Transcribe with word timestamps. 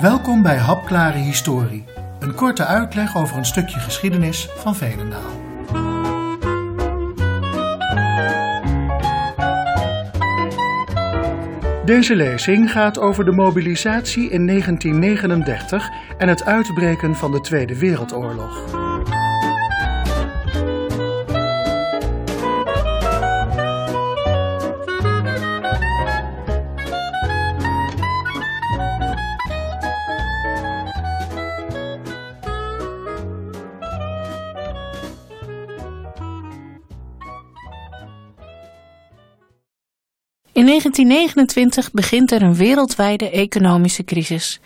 Welkom 0.00 0.42
bij 0.42 0.56
Hapklare 0.56 1.18
Historie, 1.18 1.84
een 2.18 2.34
korte 2.34 2.64
uitleg 2.64 3.16
over 3.16 3.36
een 3.36 3.44
stukje 3.44 3.80
geschiedenis 3.80 4.48
van 4.56 4.76
Veenendaal. 4.76 5.30
Deze 11.84 12.16
lezing 12.16 12.72
gaat 12.72 12.98
over 12.98 13.24
de 13.24 13.32
mobilisatie 13.32 14.30
in 14.30 14.46
1939 14.46 15.88
en 16.18 16.28
het 16.28 16.44
uitbreken 16.44 17.16
van 17.16 17.32
de 17.32 17.40
Tweede 17.40 17.78
Wereldoorlog. 17.78 18.77
In 40.58 40.66
1929 40.66 41.90
begint 41.92 42.32
er 42.32 42.42
een 42.42 42.54
wereldwijde 42.54 43.30
economische 43.30 44.04
crisis. 44.04 44.60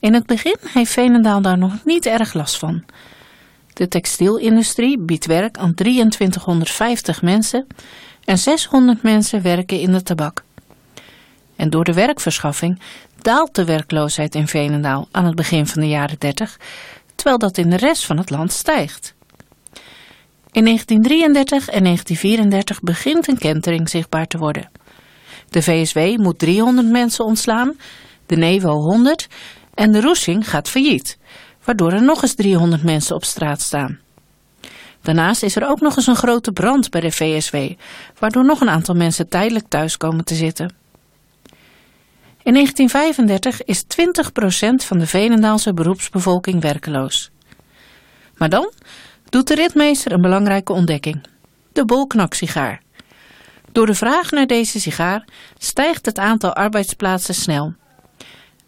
In 0.00 0.14
het 0.14 0.26
begin 0.26 0.56
heeft 0.60 0.92
Veenendaal 0.92 1.42
daar 1.42 1.58
nog 1.58 1.72
niet 1.84 2.06
erg 2.06 2.34
last 2.34 2.58
van. 2.58 2.84
De 3.72 3.88
textielindustrie 3.88 4.98
biedt 4.98 5.26
werk 5.26 5.58
aan 5.58 5.74
2350 5.74 7.22
mensen 7.22 7.66
en 8.24 8.38
600 8.38 9.02
mensen 9.02 9.42
werken 9.42 9.80
in 9.80 9.92
de 9.92 10.02
tabak. 10.02 10.44
En 11.56 11.70
door 11.70 11.84
de 11.84 11.94
werkverschaffing 11.94 12.80
daalt 13.22 13.54
de 13.54 13.64
werkloosheid 13.64 14.34
in 14.34 14.48
Veenendaal 14.48 15.08
aan 15.10 15.24
het 15.24 15.34
begin 15.34 15.66
van 15.66 15.82
de 15.82 15.88
jaren 15.88 16.18
30, 16.18 16.60
terwijl 17.14 17.38
dat 17.38 17.58
in 17.58 17.70
de 17.70 17.76
rest 17.76 18.06
van 18.06 18.18
het 18.18 18.30
land 18.30 18.52
stijgt. 18.52 19.14
In 20.52 20.64
1933 20.64 21.68
en 21.68 21.82
1934 21.82 22.80
begint 22.80 23.28
een 23.28 23.38
kentering 23.38 23.88
zichtbaar 23.88 24.26
te 24.26 24.38
worden. 24.38 24.82
De 25.54 25.62
VSW 25.62 25.98
moet 25.98 26.38
300 26.38 26.88
mensen 26.88 27.24
ontslaan, 27.24 27.76
de 28.26 28.36
NEVO 28.36 28.72
100 28.72 29.26
en 29.74 29.92
de 29.92 30.00
Roesing 30.00 30.50
gaat 30.50 30.68
failliet, 30.68 31.18
waardoor 31.64 31.92
er 31.92 32.02
nog 32.02 32.22
eens 32.22 32.34
300 32.34 32.82
mensen 32.82 33.14
op 33.14 33.24
straat 33.24 33.60
staan. 33.60 33.98
Daarnaast 35.02 35.42
is 35.42 35.56
er 35.56 35.68
ook 35.68 35.80
nog 35.80 35.96
eens 35.96 36.06
een 36.06 36.16
grote 36.16 36.52
brand 36.52 36.90
bij 36.90 37.00
de 37.00 37.10
VSW, 37.10 37.56
waardoor 38.18 38.44
nog 38.44 38.60
een 38.60 38.68
aantal 38.68 38.94
mensen 38.94 39.28
tijdelijk 39.28 39.68
thuis 39.68 39.96
komen 39.96 40.24
te 40.24 40.34
zitten. 40.34 40.74
In 42.42 42.52
1935 42.52 43.62
is 43.64 43.84
20% 43.84 43.86
van 44.74 44.98
de 44.98 45.06
Venendaalse 45.06 45.74
beroepsbevolking 45.74 46.62
werkeloos. 46.62 47.30
Maar 48.36 48.48
dan 48.48 48.72
doet 49.28 49.48
de 49.48 49.54
ritmeester 49.54 50.12
een 50.12 50.22
belangrijke 50.22 50.72
ontdekking. 50.72 51.26
De 51.72 51.84
bolknaksigaar. 51.84 52.83
Door 53.74 53.86
de 53.86 53.94
vraag 53.94 54.30
naar 54.30 54.46
deze 54.46 54.80
sigaar 54.80 55.24
stijgt 55.58 56.06
het 56.06 56.18
aantal 56.18 56.52
arbeidsplaatsen 56.52 57.34
snel. 57.34 57.74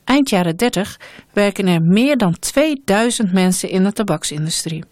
Eind 0.05 0.31
jaren 0.31 0.57
30 0.57 1.01
werken 1.33 1.67
er 1.67 1.81
meer 1.81 2.17
dan 2.17 2.39
2000 2.39 3.33
mensen 3.33 3.69
in 3.69 3.85
de 3.85 3.93
tabaksindustrie. 3.93 4.85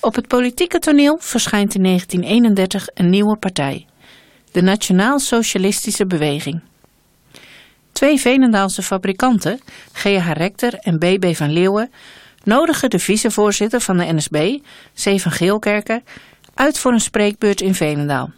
Op 0.00 0.14
het 0.14 0.26
politieke 0.26 0.78
toneel 0.78 1.18
verschijnt 1.20 1.74
in 1.74 1.82
1931 1.82 2.88
een 2.94 3.10
nieuwe 3.10 3.36
partij, 3.36 3.86
de 4.52 4.62
Nationaal 4.62 5.18
Socialistische 5.18 6.06
Beweging. 6.06 6.62
Twee 7.92 8.18
Venendaalse 8.18 8.82
fabrikanten, 8.82 9.60
G.H. 9.92 10.32
Rector 10.32 10.74
en 10.74 10.98
B.B. 10.98 11.36
van 11.36 11.52
Leeuwen, 11.52 11.90
nodigen 12.44 12.90
de 12.90 12.98
vicevoorzitter 12.98 13.80
van 13.80 13.96
de 13.96 14.12
NSB, 14.12 14.58
C. 14.94 15.20
van 15.20 15.32
Geelkerken, 15.32 16.02
uit 16.58 16.78
voor 16.78 16.92
een 16.92 17.00
spreekbeurt 17.00 17.60
in 17.60 17.74
Veenendaal. 17.74 18.30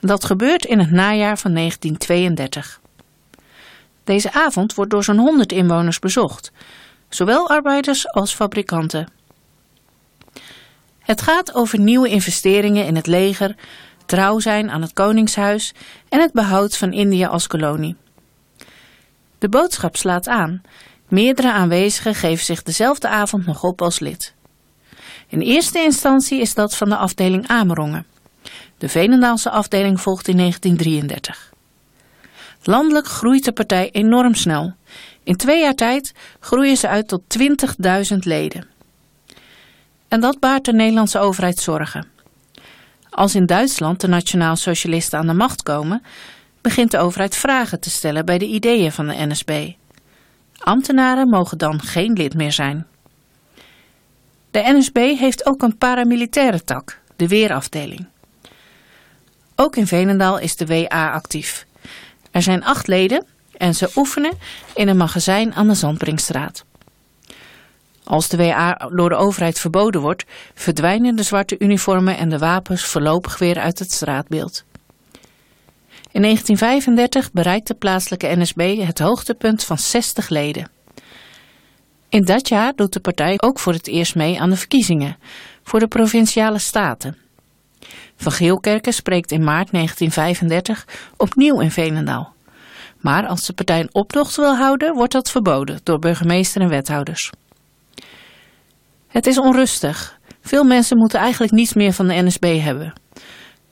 Dat 0.00 0.24
gebeurt 0.24 0.64
in 0.64 0.78
het 0.78 0.90
najaar 0.90 1.38
van 1.38 1.54
1932. 1.54 2.80
Deze 4.04 4.32
avond 4.32 4.74
wordt 4.74 4.90
door 4.90 5.04
zo'n 5.04 5.18
100 5.18 5.52
inwoners 5.52 5.98
bezocht, 5.98 6.52
zowel 7.08 7.48
arbeiders 7.48 8.08
als 8.08 8.34
fabrikanten. 8.34 9.08
Het 10.98 11.22
gaat 11.22 11.54
over 11.54 11.78
nieuwe 11.78 12.08
investeringen 12.08 12.86
in 12.86 12.96
het 12.96 13.06
leger, 13.06 13.54
trouw 14.06 14.38
zijn 14.38 14.70
aan 14.70 14.82
het 14.82 14.92
Koningshuis 14.92 15.74
en 16.08 16.20
het 16.20 16.32
behoud 16.32 16.76
van 16.76 16.92
India 16.92 17.28
als 17.28 17.46
kolonie. 17.46 17.96
De 19.38 19.48
boodschap 19.48 19.96
slaat 19.96 20.28
aan. 20.28 20.62
Meerdere 21.08 21.52
aanwezigen 21.52 22.14
geven 22.14 22.44
zich 22.44 22.62
dezelfde 22.62 23.08
avond 23.08 23.46
nog 23.46 23.62
op 23.62 23.82
als 23.82 23.98
lid. 23.98 24.34
In 25.30 25.40
eerste 25.40 25.78
instantie 25.78 26.40
is 26.40 26.54
dat 26.54 26.76
van 26.76 26.88
de 26.88 26.96
afdeling 26.96 27.46
Amerongen. 27.46 28.06
De 28.78 28.88
Venendaalse 28.88 29.50
afdeling 29.50 30.00
volgt 30.00 30.28
in 30.28 30.36
1933. 30.36 31.52
Landelijk 32.62 33.06
groeit 33.06 33.44
de 33.44 33.52
partij 33.52 33.90
enorm 33.92 34.34
snel. 34.34 34.74
In 35.22 35.36
twee 35.36 35.60
jaar 35.60 35.74
tijd 35.74 36.12
groeien 36.40 36.76
ze 36.76 36.88
uit 36.88 37.08
tot 37.08 37.22
20.000 38.12 38.16
leden. 38.18 38.66
En 40.08 40.20
dat 40.20 40.40
baart 40.40 40.64
de 40.64 40.72
Nederlandse 40.72 41.18
overheid 41.18 41.58
zorgen. 41.58 42.06
Als 43.10 43.34
in 43.34 43.46
Duitsland 43.46 44.00
de 44.00 44.08
nationaal-socialisten 44.08 45.18
aan 45.18 45.26
de 45.26 45.34
macht 45.34 45.62
komen, 45.62 46.02
begint 46.60 46.90
de 46.90 46.98
overheid 46.98 47.36
vragen 47.36 47.80
te 47.80 47.90
stellen 47.90 48.24
bij 48.24 48.38
de 48.38 48.46
ideeën 48.46 48.92
van 48.92 49.06
de 49.06 49.26
NSB. 49.26 49.72
Ambtenaren 50.58 51.28
mogen 51.28 51.58
dan 51.58 51.80
geen 51.80 52.12
lid 52.12 52.34
meer 52.34 52.52
zijn. 52.52 52.86
De 54.50 54.62
NSB 54.64 54.96
heeft 54.96 55.46
ook 55.46 55.62
een 55.62 55.76
paramilitaire 55.78 56.64
tak, 56.64 57.00
de 57.16 57.28
Weerafdeling. 57.28 58.06
Ook 59.56 59.76
in 59.76 59.86
Veenendaal 59.86 60.38
is 60.38 60.56
de 60.56 60.66
WA 60.66 61.12
actief. 61.12 61.66
Er 62.30 62.42
zijn 62.42 62.64
acht 62.64 62.86
leden 62.86 63.26
en 63.56 63.74
ze 63.74 63.90
oefenen 63.96 64.32
in 64.74 64.88
een 64.88 64.96
magazijn 64.96 65.54
aan 65.54 65.68
de 65.68 65.74
Zandbrinkstraat. 65.74 66.64
Als 68.04 68.28
de 68.28 68.36
WA 68.36 68.90
door 68.92 69.08
de 69.08 69.14
overheid 69.14 69.58
verboden 69.58 70.00
wordt, 70.00 70.24
verdwijnen 70.54 71.16
de 71.16 71.22
zwarte 71.22 71.56
uniformen 71.58 72.16
en 72.16 72.28
de 72.28 72.38
wapens 72.38 72.84
voorlopig 72.84 73.38
weer 73.38 73.58
uit 73.58 73.78
het 73.78 73.92
straatbeeld. 73.92 74.64
In 76.12 76.22
1935 76.22 77.32
bereikt 77.32 77.66
de 77.66 77.74
plaatselijke 77.74 78.36
NSB 78.36 78.78
het 78.78 78.98
hoogtepunt 78.98 79.64
van 79.64 79.78
60 79.78 80.28
leden. 80.28 80.70
In 82.10 82.24
dat 82.24 82.48
jaar 82.48 82.72
doet 82.74 82.92
de 82.92 83.00
partij 83.00 83.34
ook 83.36 83.58
voor 83.58 83.72
het 83.72 83.86
eerst 83.86 84.14
mee 84.14 84.40
aan 84.40 84.50
de 84.50 84.56
verkiezingen 84.56 85.16
voor 85.62 85.80
de 85.80 85.88
provinciale 85.88 86.58
staten. 86.58 87.16
Van 88.16 88.32
Geelkerken 88.32 88.92
spreekt 88.92 89.30
in 89.30 89.44
maart 89.44 89.72
1935 89.72 90.86
opnieuw 91.16 91.60
in 91.60 91.70
Veenendaal. 91.70 92.32
Maar 92.98 93.26
als 93.26 93.46
de 93.46 93.52
partij 93.52 93.80
een 93.80 93.94
optocht 93.94 94.36
wil 94.36 94.56
houden, 94.56 94.94
wordt 94.94 95.12
dat 95.12 95.30
verboden 95.30 95.80
door 95.82 95.98
burgemeester 95.98 96.60
en 96.60 96.68
wethouders. 96.68 97.30
Het 99.08 99.26
is 99.26 99.38
onrustig. 99.38 100.18
Veel 100.40 100.64
mensen 100.64 100.96
moeten 100.96 101.20
eigenlijk 101.20 101.52
niets 101.52 101.74
meer 101.74 101.92
van 101.92 102.06
de 102.06 102.22
NSB 102.22 102.60
hebben. 102.60 102.92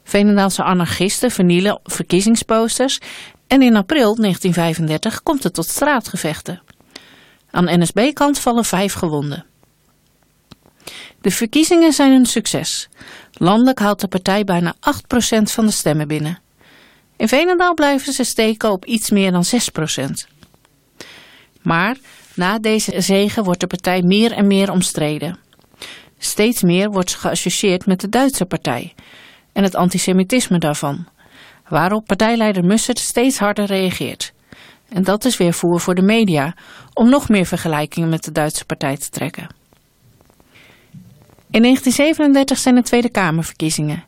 Veenendaalse 0.05 0.63
anarchisten 0.63 1.31
vernielen 1.31 1.81
verkiezingsposters 1.83 2.99
en 3.47 3.63
in 3.63 3.77
april 3.77 4.15
1935 4.15 5.23
komt 5.23 5.43
het 5.43 5.55
tot 5.55 5.67
straatgevechten. 5.67 6.63
Aan 7.51 7.81
NSB-kant 7.81 8.39
vallen 8.39 8.65
vijf 8.65 8.93
gewonden. 8.93 9.45
De 11.21 11.31
verkiezingen 11.31 11.93
zijn 11.93 12.13
een 12.13 12.27
succes. 12.27 12.89
Landelijk 13.33 13.79
haalt 13.79 14.01
de 14.01 14.09
partij 14.09 14.45
bijna 14.45 14.75
8% 14.75 14.79
van 15.43 15.67
de 15.67 15.73
stemmen 15.73 16.09
binnen. 16.09 16.39
In 17.17 17.29
Veenendaal 17.29 17.75
blijven 17.75 18.13
ze 18.13 18.25
steken 18.25 18.71
op 18.71 18.85
iets 18.85 19.11
meer 19.11 19.33
dan 19.33 19.45
6%. 19.45 20.11
Maar 21.63 21.97
na 22.35 22.59
deze 22.59 23.01
zegen 23.01 23.45
wordt 23.45 23.61
de 23.61 23.67
partij 23.67 24.03
meer 24.03 24.33
en 24.33 24.47
meer 24.47 24.71
omstreden. 24.71 25.39
Steeds 26.19 26.63
meer 26.63 26.91
wordt 26.91 27.11
ze 27.11 27.19
geassocieerd 27.19 27.87
met 27.87 28.01
de 28.01 28.09
Duitse 28.09 28.45
partij 28.45 28.95
en 29.53 29.63
het 29.63 29.75
antisemitisme 29.75 30.59
daarvan, 30.59 31.07
waarop 31.69 32.07
partijleider 32.07 32.65
Mussert 32.65 32.99
steeds 32.99 33.39
harder 33.39 33.65
reageert. 33.65 34.33
En 34.89 35.03
dat 35.03 35.25
is 35.25 35.37
weer 35.37 35.53
voer 35.53 35.81
voor 35.81 35.95
de 35.95 36.03
media 36.03 36.55
om 36.95 37.09
nog 37.09 37.29
meer 37.29 37.47
vergelijkingen 37.47 38.09
met 38.09 38.25
de 38.25 38.33
Duitse 38.33 38.65
partij 38.65 38.97
te 38.97 39.11
trekken. 39.11 39.47
In 41.51 41.63
1937 41.63 42.59
zijn 42.59 42.75
de 42.75 42.83
Tweede 42.83 43.11
Kamerverkiezingen. 43.11 44.05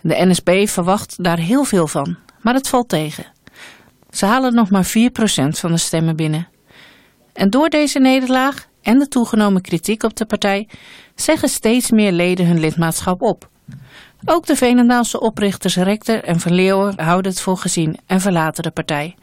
De 0.00 0.26
NSB 0.26 0.68
verwacht 0.68 1.22
daar 1.24 1.38
heel 1.38 1.64
veel 1.64 1.86
van, 1.86 2.16
maar 2.40 2.54
het 2.54 2.68
valt 2.68 2.88
tegen. 2.88 3.26
Ze 4.10 4.26
halen 4.26 4.54
nog 4.54 4.70
maar 4.70 4.86
4% 4.86 4.90
van 5.48 5.72
de 5.72 5.78
stemmen 5.78 6.16
binnen. 6.16 6.48
En 7.32 7.50
door 7.50 7.68
deze 7.68 7.98
nederlaag 7.98 8.66
en 8.82 8.98
de 8.98 9.08
toegenomen 9.08 9.62
kritiek 9.62 10.02
op 10.02 10.16
de 10.16 10.26
partij 10.26 10.68
zeggen 11.14 11.48
steeds 11.48 11.90
meer 11.90 12.12
leden 12.12 12.46
hun 12.46 12.60
lidmaatschap 12.60 13.22
op. 13.22 13.48
Ook 14.24 14.46
de 14.46 14.56
Venendaalse 14.56 15.20
oprichters 15.20 15.76
Rector 15.76 16.24
en 16.24 16.40
Van 16.40 16.54
Leeuwen 16.54 17.00
houden 17.00 17.30
het 17.30 17.40
voor 17.40 17.56
gezien 17.56 17.98
en 18.06 18.20
verlaten 18.20 18.62
de 18.62 18.70
partij. 18.70 19.14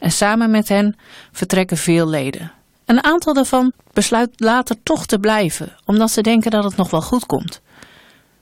En 0.00 0.10
samen 0.10 0.50
met 0.50 0.68
hen 0.68 0.96
vertrekken 1.32 1.76
veel 1.76 2.08
leden. 2.08 2.52
Een 2.84 3.04
aantal 3.04 3.34
daarvan 3.34 3.72
besluit 3.92 4.30
later 4.36 4.76
toch 4.82 5.06
te 5.06 5.18
blijven, 5.18 5.76
omdat 5.84 6.10
ze 6.10 6.20
denken 6.20 6.50
dat 6.50 6.64
het 6.64 6.76
nog 6.76 6.90
wel 6.90 7.02
goed 7.02 7.26
komt. 7.26 7.60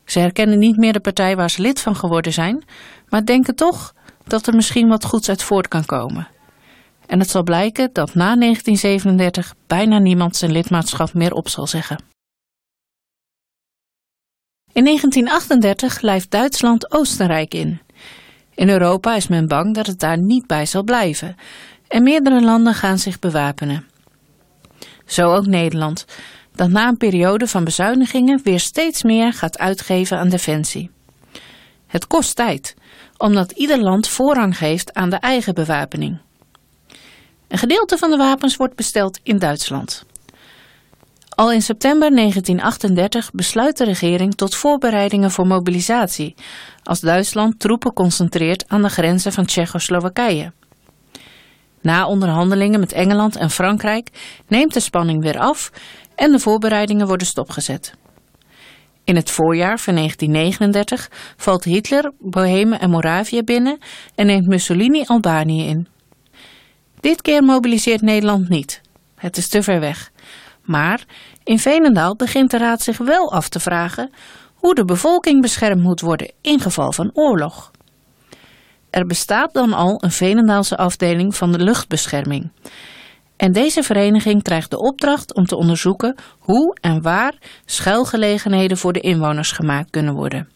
Ze 0.05 0.19
herkennen 0.19 0.59
niet 0.59 0.77
meer 0.77 0.93
de 0.93 1.01
partij 1.01 1.37
waar 1.37 1.51
ze 1.51 1.63
lid 1.63 1.81
van 1.81 1.97
geworden 1.97 2.33
zijn, 2.33 2.65
maar 3.09 3.25
denken 3.25 3.55
toch 3.55 3.95
dat 4.25 4.47
er 4.47 4.55
misschien 4.55 4.89
wat 4.89 5.05
goeds 5.05 5.29
uit 5.29 5.43
voort 5.43 5.69
kan 5.69 5.85
komen. 5.85 6.29
En 7.07 7.19
het 7.19 7.31
zal 7.31 7.43
blijken 7.43 7.91
dat 7.93 8.15
na 8.15 8.37
1937 8.37 9.55
bijna 9.67 9.99
niemand 9.99 10.37
zijn 10.37 10.53
lidmaatschap 10.53 11.15
meer 11.15 11.33
op 11.33 11.49
zal 11.49 11.67
zeggen. 11.67 11.99
In 14.73 14.85
1938 14.85 16.01
lijft 16.01 16.31
Duitsland 16.31 16.93
Oostenrijk 16.93 17.55
in. 17.55 17.81
In 18.59 18.69
Europa 18.69 19.15
is 19.15 19.29
men 19.29 19.49
bang 19.49 19.75
dat 19.75 19.87
het 19.87 20.01
daar 20.01 20.19
niet 20.19 20.47
bij 20.47 20.67
zal 20.67 20.83
blijven 20.83 21.37
en 21.89 22.03
meerdere 22.03 22.43
landen 22.43 22.75
gaan 22.75 22.99
zich 22.99 23.19
bewapenen. 23.19 23.87
Zo 25.07 25.35
ook 25.35 25.47
Nederland, 25.47 26.05
dat 26.55 26.69
na 26.69 26.89
een 26.89 26.97
periode 26.97 27.47
van 27.47 27.65
bezuinigingen 27.65 28.41
weer 28.43 28.61
steeds 28.61 29.03
meer 29.03 29.33
gaat 29.33 29.59
uitgeven 29.59 30.19
aan 30.19 30.29
defensie. 30.29 30.91
Het 31.87 32.07
kost 32.07 32.37
tijd, 32.37 32.75
omdat 33.17 33.51
ieder 33.51 33.79
land 33.81 34.09
voorrang 34.09 34.57
geeft 34.57 34.95
aan 34.95 35.11
de 35.11 35.17
eigen 35.17 35.55
bewapening. 35.55 36.19
Een 37.49 37.59
gedeelte 37.59 37.99
van 37.99 38.11
de 38.11 38.17
wapens 38.17 38.57
wordt 38.57 38.77
besteld 38.77 39.21
in 39.23 39.39
Duitsland. 39.39 40.05
Al 41.39 41.53
in 41.53 41.63
september 41.63 42.11
1938 42.11 43.31
besluit 43.33 43.77
de 43.77 43.85
regering 43.85 44.35
tot 44.35 44.55
voorbereidingen 44.55 45.31
voor 45.31 45.47
mobilisatie 45.47 46.35
als 46.83 47.01
Duitsland 47.01 47.61
troepen 47.61 47.93
concentreert 47.93 48.65
aan 48.69 48.83
de 48.83 48.89
grenzen 48.89 49.33
van 49.33 49.47
Tsjechoslowakije. 49.47 50.53
Na 51.81 52.07
onderhandelingen 52.07 52.81
met 52.81 52.93
Engeland 52.93 53.37
en 53.37 53.51
Frankrijk 53.51 54.11
neemt 54.49 54.75
de 54.75 54.81
spanning 54.81 55.23
weer 55.23 55.39
af 55.39 55.71
en 56.15 56.33
de 56.33 56.39
voorbereidingen 56.39 57.07
worden 57.07 57.27
stopgezet. 57.27 57.95
In 59.05 59.17
het 59.17 59.31
voorjaar 59.31 59.79
van 59.79 59.95
1939 59.95 61.11
valt 61.37 61.65
Hitler 61.65 62.13
Bohemen 62.19 62.81
en 62.81 62.91
Moravië 62.91 63.43
binnen 63.43 63.79
en 64.15 64.27
neemt 64.27 64.47
Mussolini 64.47 65.05
Albanië 65.07 65.67
in. 65.67 65.89
Dit 67.01 67.23
keer 67.23 67.43
mobiliseert 67.43 68.03
Nederland 68.03 68.49
niet. 68.49 68.81
Het 69.15 69.37
is 69.37 69.49
te 69.49 69.63
ver 69.63 69.81
weg. 69.81 70.11
Maar 70.69 71.05
in 71.45 71.59
Veenendaal 71.59 72.17
begint 72.17 72.51
de 72.51 72.59
Raad 72.59 72.83
zich 72.83 72.99
wel 72.99 73.33
af 73.33 73.49
te 73.49 73.61
vragen 73.61 74.11
hoe 74.55 74.75
de 74.75 74.85
bevolking 74.85 75.41
beschermd 75.41 75.83
moet 75.83 76.01
worden 76.01 76.31
in 76.41 76.61
geval 76.61 76.93
van 76.93 77.11
oorlog. 77.15 77.71
Er 78.91 79.07
bestaat 79.07 79.53
dan 79.53 79.73
al 79.73 80.03
een 80.05 80.11
Veenendaalse 80.11 80.77
afdeling 80.77 81.37
van 81.37 81.53
de 81.53 81.59
luchtbescherming. 81.59 82.51
En 83.37 83.53
deze 83.53 83.83
vereniging 83.83 84.43
krijgt 84.43 84.71
de 84.71 84.79
opdracht 84.79 85.35
om 85.35 85.47
te 85.47 85.57
onderzoeken 85.57 86.15
hoe 86.39 86.77
en 86.81 87.03
waar 87.03 87.35
schuilgelegenheden 87.65 88.77
voor 88.77 88.93
de 88.93 89.01
inwoners 89.01 89.53
gemaakt 89.53 89.91
kunnen 89.91 90.15
worden. 90.15 90.49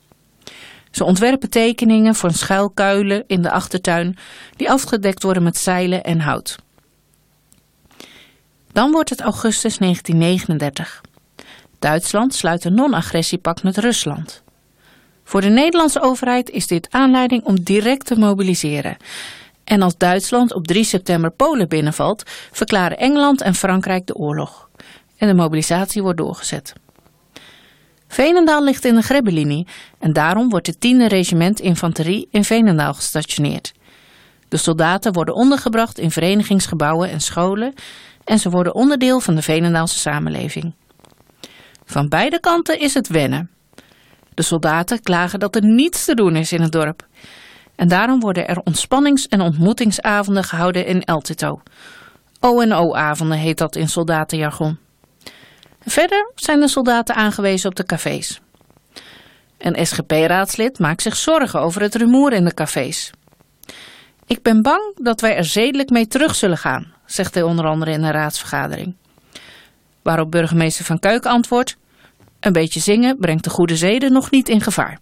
Ze 0.91 1.05
ontwerpen 1.05 1.51
tekeningen 1.51 2.15
voor 2.15 2.33
schuilkuilen 2.33 3.25
in 3.27 3.43
de 3.43 3.51
achtertuin 3.51 4.17
die 4.57 4.71
afgedekt 4.71 5.23
worden 5.23 5.43
met 5.43 5.57
zeilen 5.57 6.03
en 6.03 6.21
hout. 6.21 6.59
Dan 8.73 8.91
wordt 8.91 9.11
het 9.11 9.21
augustus 9.21 9.79
1939. 9.79 11.01
Duitsland 11.79 12.35
sluit 12.35 12.65
een 12.65 12.75
non-agressiepact 12.75 13.63
met 13.63 13.79
Rusland. 13.79 14.43
Voor 15.25 15.41
de 15.41 15.49
Nederlandse 15.49 16.01
overheid 16.01 16.51
is 16.51 16.67
dit 16.67 16.89
aanleiding 16.91 17.45
om 17.45 17.63
direct 17.63 18.07
te 18.07 18.19
mobiliseren. 18.19 18.97
En 19.65 19.83
als 19.83 19.97
Duitsland 19.97 20.55
op 20.55 20.67
3 20.67 20.85
september 20.85 21.31
Polen 21.31 21.69
binnenvalt, 21.69 22.23
verklaren 22.53 22.99
Engeland 22.99 23.41
en 23.41 23.55
Frankrijk 23.55 24.07
de 24.07 24.15
oorlog. 24.15 24.69
En 25.17 25.29
de 25.29 25.35
mobilisatie 25.35 26.03
wordt 26.03 26.19
doorgezet. 26.19 26.73
Veenendaal 28.09 28.65
ligt 28.65 28.85
in 28.85 28.95
de 28.95 29.03
Grebbelinie 29.03 29.67
en 29.99 30.13
daarom 30.13 30.49
wordt 30.49 30.67
het 30.67 30.77
10e 30.77 31.07
regiment 31.07 31.61
infanterie 31.61 32.29
in 32.31 32.45
Veenendaal 32.45 32.95
gestationeerd. 32.95 33.73
De 34.49 34.57
soldaten 34.57 35.13
worden 35.13 35.35
ondergebracht 35.35 35.99
in 35.99 36.11
verenigingsgebouwen 36.11 37.11
en 37.11 37.21
scholen 37.21 37.75
en 38.25 38.39
ze 38.39 38.51
worden 38.51 38.75
onderdeel 38.75 39.21
van 39.21 39.35
de 39.35 39.43
Veenendaalse 39.43 39.99
samenleving. 39.99 40.75
Van 41.85 42.09
beide 42.09 42.41
kanten 42.41 42.81
is 42.81 42.95
het 42.95 43.09
wennen. 43.09 43.51
De 44.35 44.43
soldaten 44.43 45.03
klagen 45.03 45.39
dat 45.39 45.55
er 45.55 45.65
niets 45.65 46.05
te 46.05 46.15
doen 46.15 46.37
is 46.37 46.53
in 46.53 46.61
het 46.61 46.73
dorp. 46.73 47.07
En 47.77 47.89
daarom 47.89 48.21
worden 48.21 48.49
er 48.49 48.61
ontspannings- 48.65 49.29
en 49.29 49.41
ontmoetingsavonden 49.41 50.45
gehouden 50.45 50.87
in 50.87 51.03
Eltito. 51.03 51.63
O&O-avonden 52.41 53.39
heet 53.39 53.59
dat 53.59 53.77
in 53.77 53.89
soldatenjargon. 53.89 54.79
Verder 55.81 56.31
zijn 56.35 56.61
de 56.61 56.69
soldaten 56.69 57.15
aangewezen 57.15 57.69
op 57.69 57.77
de 57.77 57.85
cafés. 57.85 58.41
Een 59.59 59.87
SGP-raadslid 59.87 60.79
maakt 60.79 61.03
zich 61.03 61.17
zorgen 61.17 61.61
over 61.61 61.83
het 61.83 61.95
rumoer 61.95 62.33
in 62.33 62.45
de 62.45 62.55
cafés. 62.55 63.11
Ik 64.27 64.43
ben 64.43 64.63
bang 64.63 64.97
dat 65.03 65.21
wij 65.21 65.37
er 65.37 65.45
zedelijk 65.45 65.91
mee 65.91 66.07
terug 66.07 66.35
zullen 66.35 66.59
gaan, 66.59 66.93
zegt 67.13 67.35
hij 67.35 67.43
onder 67.43 67.67
andere 67.67 67.91
in 67.91 68.03
een 68.03 68.13
raadsvergadering. 68.13 68.95
Waarop 70.03 70.31
burgemeester 70.31 70.85
Van 70.85 70.99
Keuken 70.99 71.31
antwoordt: 71.31 71.77
Een 72.41 72.53
beetje 72.53 72.81
zingen 72.81 73.19
brengt 73.19 73.45
de 73.45 73.51
goede 73.51 73.77
zeden 73.77 74.13
nog 74.13 74.31
niet 74.31 74.49
in 74.49 74.61
gevaar. 74.61 74.99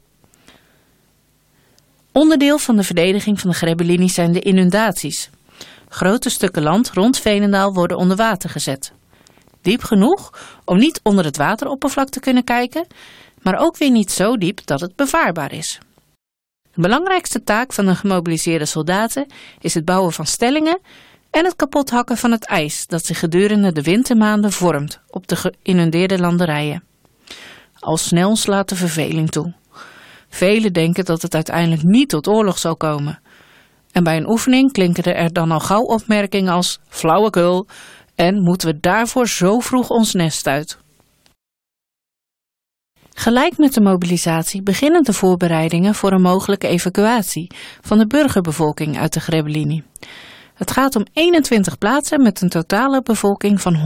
Onderdeel 2.12 2.59
van 2.59 2.77
de 2.77 2.83
verdediging 2.83 3.41
van 3.41 3.51
de 3.51 3.57
Grebbelinies 3.57 4.15
zijn 4.15 4.33
de 4.33 4.41
inundaties. 4.41 5.31
Grote 5.89 6.31
stukken 6.31 6.62
land 6.62 6.91
rond 6.91 7.19
Veenendaal 7.19 7.73
worden 7.73 7.97
onder 7.97 8.17
water 8.17 8.51
gezet. 8.51 8.93
Diep 9.63 9.83
genoeg 9.83 10.33
om 10.65 10.79
niet 10.79 11.01
onder 11.03 11.25
het 11.25 11.37
wateroppervlak 11.37 12.09
te 12.09 12.21
kunnen 12.21 12.45
kijken, 12.45 12.87
maar 13.43 13.59
ook 13.59 13.77
weer 13.77 13.91
niet 13.91 14.13
zo 14.13 14.37
diep 14.37 14.67
dat 14.67 14.81
het 14.81 14.97
bevaarbaar 14.97 15.53
is. 15.53 15.79
De 16.75 16.81
belangrijkste 16.81 17.43
taak 17.43 17.73
van 17.73 17.87
de 17.87 17.95
gemobiliseerde 17.95 18.65
soldaten 18.65 19.27
is 19.59 19.75
het 19.75 19.85
bouwen 19.85 20.13
van 20.13 20.27
stellingen 20.27 20.81
en 21.31 21.44
het 21.44 21.56
kapothakken 21.56 22.17
van 22.17 22.31
het 22.31 22.44
ijs 22.44 22.87
dat 22.87 23.05
zich 23.05 23.19
gedurende 23.19 23.73
de 23.73 23.82
wintermaanden 23.82 24.53
vormt 24.53 25.00
op 25.09 25.27
de 25.27 25.37
geïnundeerde 25.37 26.19
landerijen. 26.19 26.82
Al 27.79 27.97
snel 27.97 28.37
slaat 28.37 28.69
de 28.69 28.77
verveling 28.77 29.31
toe. 29.31 29.55
Velen 30.29 30.73
denken 30.73 31.05
dat 31.05 31.23
het 31.23 31.35
uiteindelijk 31.35 31.82
niet 31.82 32.09
tot 32.09 32.29
oorlog 32.29 32.59
zal 32.59 32.77
komen. 32.77 33.21
En 33.93 34.05
bij 34.05 34.17
een 34.17 34.31
oefening 34.31 34.72
klinken 34.72 35.15
er 35.15 35.32
dan 35.32 35.51
al 35.51 35.60
gauw 35.60 35.82
opmerkingen 35.82 36.53
als 36.53 36.79
flauwekul 36.89 37.67
en 38.15 38.43
moeten 38.43 38.69
we 38.69 38.81
daarvoor 38.81 39.29
zo 39.29 39.58
vroeg 39.58 39.91
ons 39.91 40.13
nest 40.13 40.46
uit. 40.46 40.79
Gelijk 43.15 43.58
met 43.58 43.75
de 43.75 43.81
mobilisatie 43.81 44.63
beginnen 44.63 45.03
de 45.03 45.13
voorbereidingen 45.13 45.94
voor 45.94 46.13
een 46.13 46.22
mogelijke 46.22 46.69
evacuatie 46.69 47.51
van 47.81 47.99
de 47.99 48.06
burgerbevolking 48.06 48.99
uit 48.99 49.13
de 49.13 49.20
Grebbelinie. 49.20 49.84
Het 50.60 50.70
gaat 50.70 50.96
om 50.96 51.06
21 51.12 51.79
plaatsen 51.79 52.22
met 52.22 52.40
een 52.40 52.48
totale 52.48 53.02
bevolking 53.02 53.60
van 53.60 53.74
151.576 53.74 53.81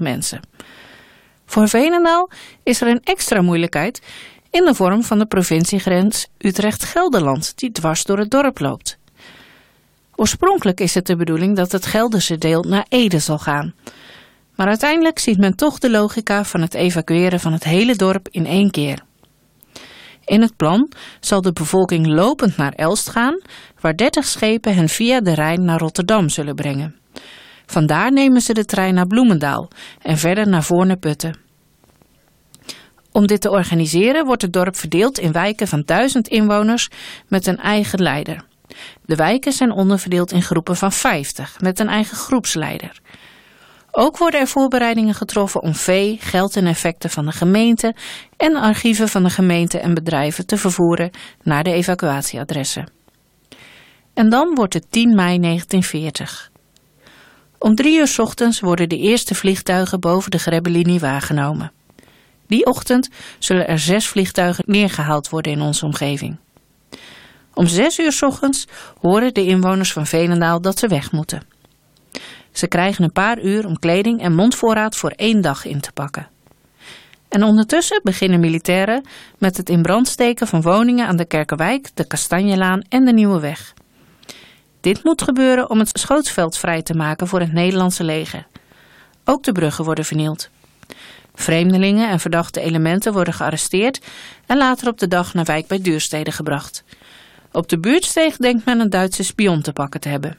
mensen. 0.00 0.40
Voor 1.46 1.68
Veenendaal 1.68 2.30
is 2.62 2.80
er 2.80 2.88
een 2.88 3.00
extra 3.04 3.42
moeilijkheid 3.42 4.02
in 4.50 4.64
de 4.64 4.74
vorm 4.74 5.02
van 5.02 5.18
de 5.18 5.26
provinciegrens 5.26 6.28
Utrecht-Gelderland 6.38 7.52
die 7.56 7.72
dwars 7.72 8.04
door 8.04 8.18
het 8.18 8.30
dorp 8.30 8.58
loopt. 8.58 8.98
Oorspronkelijk 10.14 10.80
is 10.80 10.94
het 10.94 11.06
de 11.06 11.16
bedoeling 11.16 11.56
dat 11.56 11.72
het 11.72 11.86
Gelderse 11.86 12.38
deel 12.38 12.62
naar 12.62 12.86
Ede 12.88 13.18
zal 13.18 13.38
gaan. 13.38 13.74
Maar 14.54 14.68
uiteindelijk 14.68 15.18
ziet 15.18 15.38
men 15.38 15.56
toch 15.56 15.78
de 15.78 15.90
logica 15.90 16.44
van 16.44 16.60
het 16.60 16.74
evacueren 16.74 17.40
van 17.40 17.52
het 17.52 17.64
hele 17.64 17.96
dorp 17.96 18.28
in 18.30 18.46
één 18.46 18.70
keer. 18.70 19.02
In 20.24 20.40
het 20.40 20.56
plan 20.56 20.92
zal 21.20 21.40
de 21.40 21.52
bevolking 21.52 22.06
lopend 22.06 22.56
naar 22.56 22.72
Elst 22.72 23.10
gaan, 23.10 23.40
waar 23.80 23.96
30 23.96 24.24
schepen 24.24 24.74
hen 24.74 24.88
via 24.88 25.20
de 25.20 25.34
Rijn 25.34 25.64
naar 25.64 25.78
Rotterdam 25.78 26.28
zullen 26.28 26.54
brengen. 26.54 26.96
Vandaar 27.66 28.12
nemen 28.12 28.40
ze 28.40 28.54
de 28.54 28.64
trein 28.64 28.94
naar 28.94 29.06
Bloemendaal 29.06 29.68
en 30.02 30.18
verder 30.18 30.48
naar 30.48 30.62
Voorneputten. 30.62 31.38
Om 33.12 33.26
dit 33.26 33.40
te 33.40 33.50
organiseren 33.50 34.26
wordt 34.26 34.42
het 34.42 34.52
dorp 34.52 34.76
verdeeld 34.76 35.18
in 35.18 35.32
wijken 35.32 35.68
van 35.68 35.82
1000 35.84 36.28
inwoners 36.28 36.88
met 37.28 37.46
een 37.46 37.58
eigen 37.58 38.02
leider. 38.02 38.44
De 39.04 39.16
wijken 39.16 39.52
zijn 39.52 39.70
onderverdeeld 39.70 40.32
in 40.32 40.42
groepen 40.42 40.76
van 40.76 40.92
50 40.92 41.60
met 41.60 41.78
een 41.78 41.88
eigen 41.88 42.16
groepsleider. 42.16 43.00
Ook 43.96 44.18
worden 44.18 44.40
er 44.40 44.46
voorbereidingen 44.46 45.14
getroffen 45.14 45.62
om 45.62 45.74
vee, 45.74 46.18
geld 46.20 46.56
en 46.56 46.66
effecten 46.66 47.10
van 47.10 47.24
de 47.24 47.32
gemeente 47.32 47.94
en 48.36 48.56
archieven 48.56 49.08
van 49.08 49.22
de 49.22 49.30
gemeente 49.30 49.78
en 49.78 49.94
bedrijven 49.94 50.46
te 50.46 50.56
vervoeren 50.56 51.10
naar 51.42 51.64
de 51.64 51.72
evacuatieadressen. 51.72 52.88
En 54.14 54.28
dan 54.28 54.54
wordt 54.54 54.74
het 54.74 54.86
10 54.90 55.14
mei 55.14 55.40
1940. 55.40 56.50
Om 57.58 57.74
drie 57.74 57.98
uur 57.98 58.14
ochtends 58.16 58.60
worden 58.60 58.88
de 58.88 58.98
eerste 58.98 59.34
vliegtuigen 59.34 60.00
boven 60.00 60.30
de 60.30 60.38
Grebbelinie 60.38 61.00
waargenomen. 61.00 61.72
Die 62.46 62.66
ochtend 62.66 63.08
zullen 63.38 63.68
er 63.68 63.78
zes 63.78 64.06
vliegtuigen 64.06 64.64
neergehaald 64.66 65.28
worden 65.28 65.52
in 65.52 65.60
onze 65.60 65.84
omgeving. 65.84 66.36
Om 67.54 67.66
zes 67.66 67.98
uur 67.98 68.18
ochtends 68.20 68.66
horen 69.00 69.34
de 69.34 69.46
inwoners 69.46 69.92
van 69.92 70.06
Veenendaal 70.06 70.60
dat 70.60 70.78
ze 70.78 70.88
weg 70.88 71.12
moeten. 71.12 71.53
Ze 72.54 72.66
krijgen 72.66 73.04
een 73.04 73.12
paar 73.12 73.42
uur 73.42 73.66
om 73.66 73.78
kleding 73.78 74.20
en 74.20 74.34
mondvoorraad 74.34 74.96
voor 74.96 75.10
één 75.10 75.40
dag 75.40 75.64
in 75.64 75.80
te 75.80 75.92
pakken. 75.92 76.28
En 77.28 77.42
ondertussen 77.42 78.00
beginnen 78.02 78.40
militairen 78.40 79.04
met 79.38 79.56
het 79.56 79.68
in 79.68 79.82
brand 79.82 80.08
steken 80.08 80.46
van 80.46 80.62
woningen 80.62 81.06
aan 81.06 81.16
de 81.16 81.24
Kerkenwijk, 81.24 81.90
de 81.94 82.06
Kastanjelaan 82.06 82.82
en 82.88 83.04
de 83.04 83.12
Nieuwe 83.12 83.40
Weg. 83.40 83.74
Dit 84.80 85.04
moet 85.04 85.22
gebeuren 85.22 85.70
om 85.70 85.78
het 85.78 85.98
schootsveld 85.98 86.58
vrij 86.58 86.82
te 86.82 86.94
maken 86.94 87.26
voor 87.26 87.40
het 87.40 87.52
Nederlandse 87.52 88.04
leger. 88.04 88.46
Ook 89.24 89.42
de 89.42 89.52
bruggen 89.52 89.84
worden 89.84 90.04
vernield. 90.04 90.48
Vreemdelingen 91.34 92.10
en 92.10 92.20
verdachte 92.20 92.60
elementen 92.60 93.12
worden 93.12 93.34
gearresteerd 93.34 94.00
en 94.46 94.56
later 94.56 94.88
op 94.88 94.98
de 94.98 95.08
dag 95.08 95.34
naar 95.34 95.44
wijk 95.44 95.66
bij 95.66 95.80
Duurstede 95.80 96.32
gebracht. 96.32 96.84
Op 97.52 97.68
de 97.68 97.78
buurtsteeg 97.78 98.36
denkt 98.36 98.64
men 98.64 98.80
een 98.80 98.90
Duitse 98.90 99.22
spion 99.22 99.62
te 99.62 99.72
pakken 99.72 100.00
te 100.00 100.08
hebben. 100.08 100.38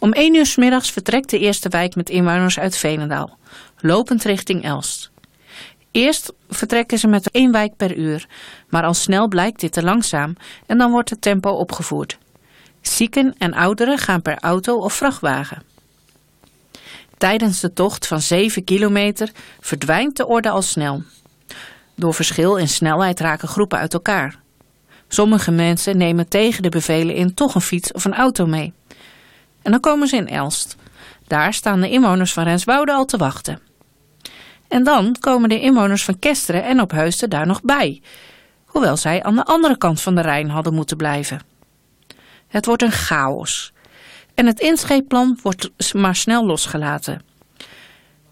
Om 0.00 0.12
1 0.12 0.34
uur 0.34 0.46
s 0.46 0.56
middags 0.56 0.90
vertrekt 0.90 1.30
de 1.30 1.38
eerste 1.38 1.68
wijk 1.68 1.94
met 1.94 2.10
inwoners 2.10 2.58
uit 2.58 2.76
Veenendaal, 2.76 3.38
lopend 3.78 4.24
richting 4.24 4.64
Elst. 4.64 5.10
Eerst 5.90 6.32
vertrekken 6.48 6.98
ze 6.98 7.06
met 7.06 7.30
één 7.30 7.52
wijk 7.52 7.76
per 7.76 7.96
uur, 7.96 8.26
maar 8.68 8.84
al 8.84 8.94
snel 8.94 9.28
blijkt 9.28 9.60
dit 9.60 9.72
te 9.72 9.82
langzaam 9.82 10.36
en 10.66 10.78
dan 10.78 10.90
wordt 10.90 11.10
het 11.10 11.20
tempo 11.20 11.50
opgevoerd. 11.50 12.18
Zieken 12.80 13.34
en 13.38 13.54
ouderen 13.54 13.98
gaan 13.98 14.22
per 14.22 14.38
auto 14.38 14.76
of 14.76 14.94
vrachtwagen. 14.94 15.62
Tijdens 17.18 17.60
de 17.60 17.72
tocht 17.72 18.06
van 18.06 18.20
7 18.20 18.64
kilometer 18.64 19.30
verdwijnt 19.60 20.16
de 20.16 20.26
orde 20.26 20.50
al 20.50 20.62
snel. 20.62 21.02
Door 21.94 22.14
verschil 22.14 22.56
in 22.56 22.68
snelheid 22.68 23.20
raken 23.20 23.48
groepen 23.48 23.78
uit 23.78 23.94
elkaar. 23.94 24.38
Sommige 25.08 25.50
mensen 25.50 25.96
nemen 25.96 26.28
tegen 26.28 26.62
de 26.62 26.68
bevelen 26.68 27.14
in 27.14 27.34
toch 27.34 27.54
een 27.54 27.60
fiets 27.60 27.92
of 27.92 28.04
een 28.04 28.14
auto 28.14 28.46
mee. 28.46 28.72
En 29.62 29.70
dan 29.70 29.80
komen 29.80 30.08
ze 30.08 30.16
in 30.16 30.28
Elst. 30.28 30.76
Daar 31.26 31.54
staan 31.54 31.80
de 31.80 31.90
inwoners 31.90 32.32
van 32.32 32.44
Renswoude 32.44 32.92
al 32.92 33.04
te 33.04 33.16
wachten. 33.16 33.60
En 34.68 34.84
dan 34.84 35.16
komen 35.20 35.48
de 35.48 35.60
inwoners 35.60 36.04
van 36.04 36.18
Kesteren 36.18 36.64
en 36.64 36.80
Opheusden 36.80 37.30
daar 37.30 37.46
nog 37.46 37.62
bij, 37.62 38.02
hoewel 38.64 38.96
zij 38.96 39.22
aan 39.22 39.34
de 39.34 39.44
andere 39.44 39.78
kant 39.78 40.00
van 40.00 40.14
de 40.14 40.20
Rijn 40.20 40.50
hadden 40.50 40.74
moeten 40.74 40.96
blijven. 40.96 41.40
Het 42.48 42.66
wordt 42.66 42.82
een 42.82 42.92
chaos. 42.92 43.72
En 44.34 44.46
het 44.46 44.60
inscheepplan 44.60 45.38
wordt 45.42 45.70
maar 45.94 46.16
snel 46.16 46.46
losgelaten. 46.46 47.22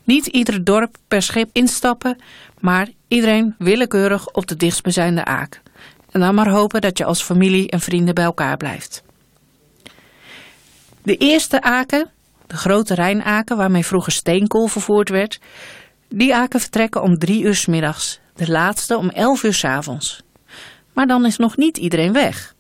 Niet 0.05 0.27
ieder 0.27 0.65
dorp 0.65 0.97
per 1.09 1.23
schip 1.23 1.51
instappen, 1.53 2.19
maar 2.61 2.89
iedereen 3.09 3.55
willekeurig 3.59 4.29
op 4.29 4.47
de 4.47 4.57
dichtstbijzijnde 4.57 5.25
aak. 5.25 5.63
En 6.11 6.21
dan 6.21 6.35
maar 6.35 6.49
hopen 6.49 6.81
dat 6.81 6.99
je 6.99 7.05
als 7.05 7.23
familie 7.23 7.71
en 7.71 7.81
vrienden 7.81 8.15
bij 8.15 8.25
elkaar 8.25 8.57
blijft. 8.57 9.03
De 11.09 11.17
eerste 11.17 11.63
aken, 11.63 12.11
de 12.47 12.57
grote 12.57 12.95
Rijnaken 12.95 13.57
waarmee 13.57 13.87
vroeger 13.87 14.13
steenkool 14.13 14.67
vervoerd 14.67 15.09
werd, 15.09 15.41
die 16.09 16.35
aken 16.35 16.61
vertrekken 16.61 17.03
om 17.03 17.19
drie 17.19 17.43
uur 17.43 17.55
s 17.55 17.67
middags, 17.67 18.21
de 18.35 18.51
laatste 18.51 18.97
om 18.97 19.09
elf 19.09 19.43
uur 19.43 19.55
s 19.55 19.65
avonds. 19.65 20.23
Maar 20.93 21.07
dan 21.07 21.27
is 21.27 21.37
nog 21.37 21.57
niet 21.57 21.77
iedereen 21.77 22.13
weg. 22.13 22.55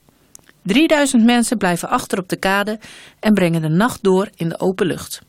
3000 0.62 1.24
mensen 1.24 1.58
blijven 1.58 1.88
achter 1.88 2.18
op 2.18 2.28
de 2.28 2.36
kade 2.36 2.78
en 3.20 3.34
brengen 3.34 3.62
de 3.62 3.68
nacht 3.68 4.02
door 4.02 4.28
in 4.34 4.48
de 4.48 4.60
open 4.60 4.86
lucht. 4.86 5.20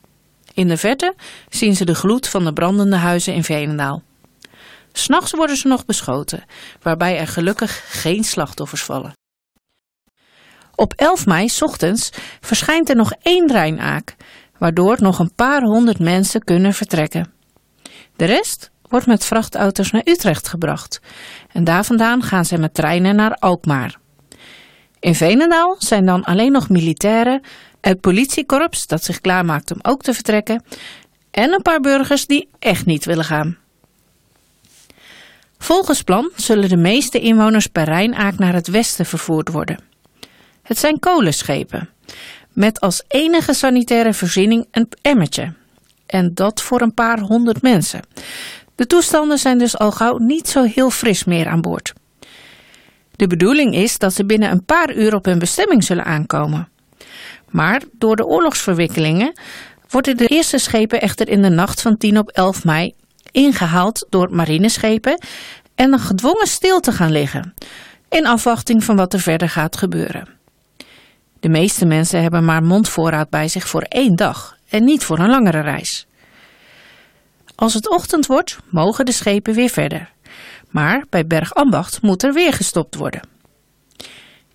In 0.54 0.68
de 0.68 0.78
verte 0.78 1.16
zien 1.50 1.76
ze 1.76 1.86
de 1.86 1.96
gloed 1.96 2.28
van 2.28 2.46
de 2.46 2.54
brandende 2.54 2.96
huizen 2.96 3.34
in 3.34 3.44
Veenendaal. 3.44 4.04
S'nachts 4.92 5.32
worden 5.32 5.58
ze 5.58 5.68
nog 5.68 5.86
beschoten, 5.86 6.44
waarbij 6.82 7.18
er 7.18 7.28
gelukkig 7.28 8.02
geen 8.02 8.24
slachtoffers 8.24 8.84
vallen. 8.84 9.19
Op 10.80 10.94
11 10.96 11.26
mei 11.26 11.50
ochtends 11.60 12.10
verschijnt 12.40 12.90
er 12.90 12.96
nog 12.96 13.14
één 13.22 13.52
Rijnaak, 13.52 14.16
waardoor 14.58 14.98
nog 15.00 15.20
een 15.20 15.34
paar 15.36 15.62
honderd 15.62 16.00
mensen 16.00 16.44
kunnen 16.44 16.74
vertrekken. 16.74 17.32
De 18.16 18.26
rest 18.26 18.72
wordt 18.82 19.06
met 19.06 19.26
vrachtauto's 19.26 19.92
naar 19.92 20.02
Utrecht 20.06 20.48
gebracht 20.48 21.02
en 21.52 21.64
daar 21.64 21.86
vandaan 21.86 22.24
gaan 22.24 22.46
ze 22.46 22.58
met 22.58 22.74
treinen 22.74 23.16
naar 23.16 23.36
Alkmaar. 23.36 24.00
In 25.00 25.16
Veenendaal 25.16 25.76
zijn 25.80 26.06
dan 26.06 26.24
alleen 26.24 26.52
nog 26.52 26.70
militairen, 26.70 27.42
het 27.82 28.00
politiekorps 28.00 28.88
dat 28.88 29.04
zich 29.04 29.22
klaarmaakt 29.22 29.72
om 29.72 29.80
ook 29.82 30.02
te 30.02 30.14
vertrekken 30.14 30.64
en 31.32 31.54
een 31.54 31.62
paar 31.62 31.80
burgers 31.80 32.26
die 32.26 32.50
echt 32.60 32.86
niet 32.86 33.06
willen 33.06 33.26
gaan. 33.26 33.58
Volgens 35.58 36.02
plan 36.02 36.32
zullen 36.36 36.70
de 36.70 36.78
meeste 36.78 37.20
inwoners 37.20 37.68
per 37.68 37.84
Rijnaak 37.84 38.38
naar 38.38 38.54
het 38.54 38.68
westen 38.68 39.06
vervoerd 39.06 39.50
worden. 39.50 39.88
Het 40.70 40.78
zijn 40.78 41.00
kolenschepen, 41.00 41.90
met 42.54 42.80
als 42.80 43.04
enige 43.08 43.54
sanitaire 43.54 44.14
voorziening 44.14 44.68
een 44.72 44.90
emmertje. 45.02 45.54
En 46.06 46.34
dat 46.34 46.62
voor 46.62 46.82
een 46.82 46.94
paar 46.94 47.20
honderd 47.20 47.62
mensen. 47.62 48.02
De 48.76 48.88
toestanden 48.88 49.38
zijn 49.38 49.58
dus 49.58 49.78
al 49.78 49.92
gauw 49.92 50.18
niet 50.18 50.48
zo 50.48 50.64
heel 50.64 50.90
fris 50.90 51.24
meer 51.24 51.48
aan 51.48 51.62
boord. 51.62 51.94
De 53.16 53.28
bedoeling 53.28 53.76
is 53.76 53.98
dat 53.98 54.14
ze 54.14 54.26
binnen 54.26 54.52
een 54.52 54.66
paar 54.66 54.96
uur 54.96 55.16
op 55.16 55.26
hun 55.26 55.40
bestemming 55.40 55.84
zullen 55.84 56.06
aankomen. 56.06 56.70
Maar 57.50 57.82
door 57.92 58.16
de 58.16 58.26
oorlogsverwikkelingen 58.26 59.40
worden 59.90 60.18
de 60.18 60.28
eerste 60.28 60.58
schepen 60.58 61.02
echter 61.02 61.30
in 61.30 61.42
de 61.42 61.50
nacht 61.50 61.82
van 61.82 61.98
10 61.98 62.18
op 62.18 62.30
11 62.30 62.64
mei 62.64 62.94
ingehaald 63.32 64.08
door 64.10 64.32
marineschepen 64.32 65.24
en 65.76 65.90
dan 65.90 66.00
gedwongen 66.00 66.48
stil 66.48 66.80
te 66.80 66.92
gaan 66.92 67.12
liggen, 67.12 67.54
in 68.10 68.26
afwachting 68.26 68.84
van 68.84 68.96
wat 68.96 69.14
er 69.14 69.20
verder 69.20 69.50
gaat 69.50 69.78
gebeuren. 69.78 70.39
De 71.40 71.50
meeste 71.50 71.86
mensen 71.86 72.22
hebben 72.22 72.46
maar 72.46 72.64
mondvoorraad 72.64 73.30
bij 73.30 73.48
zich 73.48 73.68
voor 73.68 73.82
één 73.82 74.16
dag 74.16 74.58
en 74.70 74.84
niet 74.84 75.04
voor 75.04 75.20
een 75.20 75.30
langere 75.30 75.62
reis. 75.62 76.08
Als 77.56 77.74
het 77.74 77.90
ochtend 77.90 78.26
wordt, 78.26 78.58
mogen 78.70 79.06
de 79.06 79.12
schepen 79.12 79.54
weer 79.54 79.70
verder. 79.70 80.12
Maar 80.70 81.06
bij 81.10 81.26
Bergambacht 81.28 82.02
moet 82.02 82.24
er 82.24 82.34
weer 82.34 82.54
gestopt 82.54 82.96
worden. 82.96 83.22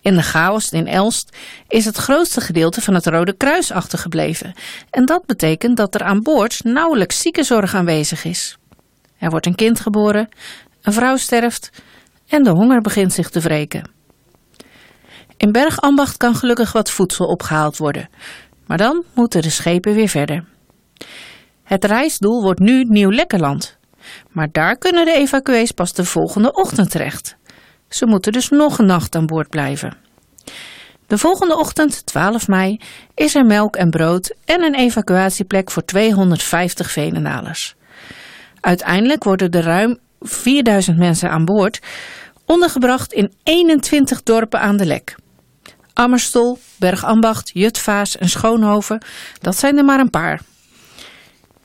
In 0.01 0.15
de 0.15 0.21
chaos 0.21 0.69
in 0.69 0.87
Elst 0.87 1.37
is 1.67 1.85
het 1.85 1.97
grootste 1.97 2.41
gedeelte 2.41 2.81
van 2.81 2.93
het 2.93 3.05
Rode 3.05 3.33
Kruis 3.33 3.71
achtergebleven. 3.71 4.53
En 4.89 5.05
dat 5.05 5.25
betekent 5.25 5.77
dat 5.77 5.95
er 5.95 6.03
aan 6.03 6.21
boord 6.21 6.63
nauwelijks 6.63 7.21
ziekenzorg 7.21 7.75
aanwezig 7.75 8.23
is. 8.23 8.57
Er 9.17 9.29
wordt 9.29 9.45
een 9.45 9.55
kind 9.55 9.79
geboren, 9.79 10.29
een 10.81 10.93
vrouw 10.93 11.17
sterft 11.17 11.69
en 12.27 12.43
de 12.43 12.49
honger 12.49 12.81
begint 12.81 13.13
zich 13.13 13.29
te 13.29 13.39
wreken. 13.39 13.94
In 15.37 15.51
Bergambacht 15.51 16.17
kan 16.17 16.35
gelukkig 16.35 16.71
wat 16.71 16.91
voedsel 16.91 17.25
opgehaald 17.25 17.77
worden, 17.77 18.09
maar 18.65 18.77
dan 18.77 19.03
moeten 19.13 19.41
de 19.41 19.49
schepen 19.49 19.93
weer 19.93 20.07
verder. 20.07 20.45
Het 21.63 21.85
reisdoel 21.85 22.41
wordt 22.41 22.59
nu 22.59 22.83
Nieuw-Lekkerland, 22.83 23.77
maar 24.31 24.51
daar 24.51 24.77
kunnen 24.77 25.05
de 25.05 25.13
evacuees 25.13 25.71
pas 25.71 25.93
de 25.93 26.05
volgende 26.05 26.53
ochtend 26.53 26.91
terecht. 26.91 27.35
Ze 27.89 28.05
moeten 28.05 28.31
dus 28.31 28.49
nog 28.49 28.79
een 28.79 28.85
nacht 28.85 29.15
aan 29.15 29.25
boord 29.25 29.49
blijven. 29.49 29.97
De 31.07 31.17
volgende 31.17 31.57
ochtend, 31.57 32.05
12 32.05 32.47
mei, 32.47 32.79
is 33.13 33.35
er 33.35 33.45
melk 33.45 33.75
en 33.75 33.89
brood 33.89 34.35
en 34.45 34.63
een 34.63 34.75
evacuatieplek 34.75 35.71
voor 35.71 35.85
250 35.85 36.91
Venendalers. 36.91 37.75
Uiteindelijk 38.59 39.23
worden 39.23 39.51
er 39.51 39.63
ruim 39.63 39.97
4000 40.19 40.97
mensen 40.97 41.29
aan 41.29 41.45
boord 41.45 41.79
ondergebracht 42.45 43.13
in 43.13 43.33
21 43.43 44.23
dorpen 44.23 44.59
aan 44.59 44.77
de 44.77 44.85
Lek. 44.85 45.15
Ammerstol, 45.95 46.59
Bergambacht, 46.77 47.51
Jutvaas 47.53 48.17
en 48.17 48.29
Schoonhoven, 48.29 49.01
dat 49.41 49.57
zijn 49.57 49.77
er 49.77 49.85
maar 49.85 49.99
een 49.99 50.09
paar. 50.09 50.41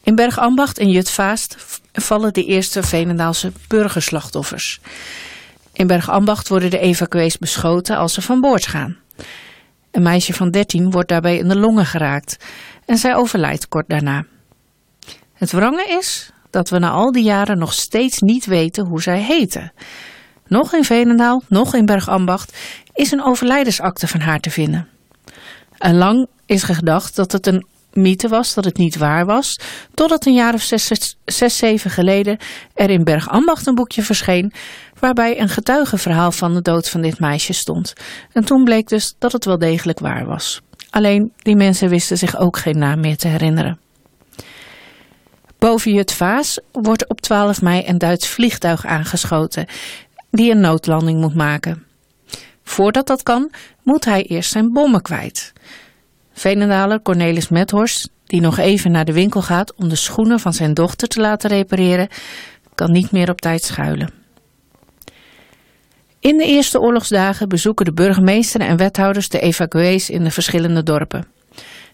In 0.02 0.14
Bergambacht 0.14 0.78
en 0.78 0.88
Jutvaast 0.88 1.56
vallen 1.92 2.32
de 2.32 2.44
eerste 2.44 2.82
Venendaalse 2.82 3.52
burgerslachtoffers. 3.68 4.80
In 5.72 5.86
Bergambacht 5.86 6.48
worden 6.48 6.70
de 6.70 6.78
evacuees 6.78 7.38
beschoten 7.38 7.96
als 7.96 8.14
ze 8.14 8.22
van 8.22 8.40
boord 8.40 8.66
gaan. 8.66 8.96
Een 9.90 10.02
meisje 10.02 10.32
van 10.32 10.50
13 10.50 10.90
wordt 10.90 11.08
daarbij 11.08 11.36
in 11.36 11.48
de 11.48 11.58
longen 11.58 11.86
geraakt 11.86 12.36
en 12.86 12.96
zij 12.96 13.14
overlijdt 13.14 13.68
kort 13.68 13.88
daarna. 13.88 14.24
Het 15.34 15.52
wrange 15.52 15.96
is 15.98 16.32
dat 16.50 16.70
we 16.70 16.78
na 16.78 16.90
al 16.90 17.12
die 17.12 17.24
jaren 17.24 17.58
nog 17.58 17.72
steeds 17.72 18.20
niet 18.20 18.46
weten 18.46 18.86
hoe 18.86 19.02
zij 19.02 19.20
heten. 19.20 19.72
Nog 20.46 20.74
in 20.74 20.84
Venendaal, 20.84 21.42
nog 21.48 21.74
in 21.74 21.86
Bergambacht 21.86 22.56
is 23.00 23.12
een 23.12 23.24
overlijdensakte 23.24 24.08
van 24.08 24.20
haar 24.20 24.40
te 24.40 24.50
vinden. 24.50 24.88
En 25.78 25.96
lang 25.96 26.26
is 26.46 26.62
gedacht 26.62 27.16
dat 27.16 27.32
het 27.32 27.46
een 27.46 27.66
mythe 27.92 28.28
was, 28.28 28.54
dat 28.54 28.64
het 28.64 28.76
niet 28.76 28.96
waar 28.96 29.26
was, 29.26 29.58
totdat 29.94 30.26
een 30.26 30.34
jaar 30.34 30.54
of 30.54 30.62
zes, 30.62 30.90
zes, 31.24 31.56
zeven 31.56 31.90
geleden 31.90 32.38
er 32.74 32.90
in 32.90 33.04
Bergambacht 33.04 33.66
een 33.66 33.74
boekje 33.74 34.02
verscheen 34.02 34.52
waarbij 34.98 35.40
een 35.40 35.48
getuigenverhaal 35.48 36.32
van 36.32 36.54
de 36.54 36.62
dood 36.62 36.88
van 36.88 37.00
dit 37.00 37.18
meisje 37.18 37.52
stond. 37.52 37.92
En 38.32 38.44
toen 38.44 38.64
bleek 38.64 38.88
dus 38.88 39.14
dat 39.18 39.32
het 39.32 39.44
wel 39.44 39.58
degelijk 39.58 39.98
waar 39.98 40.26
was. 40.26 40.60
Alleen 40.90 41.32
die 41.36 41.56
mensen 41.56 41.88
wisten 41.88 42.18
zich 42.18 42.38
ook 42.38 42.58
geen 42.58 42.78
naam 42.78 43.00
meer 43.00 43.16
te 43.16 43.28
herinneren. 43.28 43.78
Boven 45.58 45.92
Jut 45.92 46.12
Vaas 46.12 46.60
wordt 46.72 47.08
op 47.08 47.20
12 47.20 47.62
mei 47.62 47.82
een 47.86 47.98
Duits 47.98 48.28
vliegtuig 48.28 48.86
aangeschoten 48.86 49.66
die 50.30 50.50
een 50.50 50.60
noodlanding 50.60 51.20
moet 51.20 51.34
maken. 51.34 51.88
Voordat 52.70 53.06
dat 53.06 53.22
kan, 53.22 53.50
moet 53.82 54.04
hij 54.04 54.22
eerst 54.22 54.50
zijn 54.50 54.72
bommen 54.72 55.02
kwijt. 55.02 55.52
Venendaler 56.32 57.02
Cornelis 57.02 57.48
Methorst, 57.48 58.10
die 58.24 58.40
nog 58.40 58.58
even 58.58 58.90
naar 58.90 59.04
de 59.04 59.12
winkel 59.12 59.42
gaat 59.42 59.74
om 59.74 59.88
de 59.88 59.96
schoenen 59.96 60.40
van 60.40 60.52
zijn 60.52 60.74
dochter 60.74 61.08
te 61.08 61.20
laten 61.20 61.50
repareren, 61.50 62.08
kan 62.74 62.92
niet 62.92 63.10
meer 63.10 63.30
op 63.30 63.40
tijd 63.40 63.62
schuilen. 63.62 64.10
In 66.20 66.38
de 66.38 66.44
eerste 66.44 66.80
oorlogsdagen 66.80 67.48
bezoeken 67.48 67.84
de 67.84 67.92
burgemeester 67.92 68.60
en 68.60 68.76
wethouders 68.76 69.28
de 69.28 69.40
evacuees 69.40 70.10
in 70.10 70.24
de 70.24 70.30
verschillende 70.30 70.82
dorpen. 70.82 71.26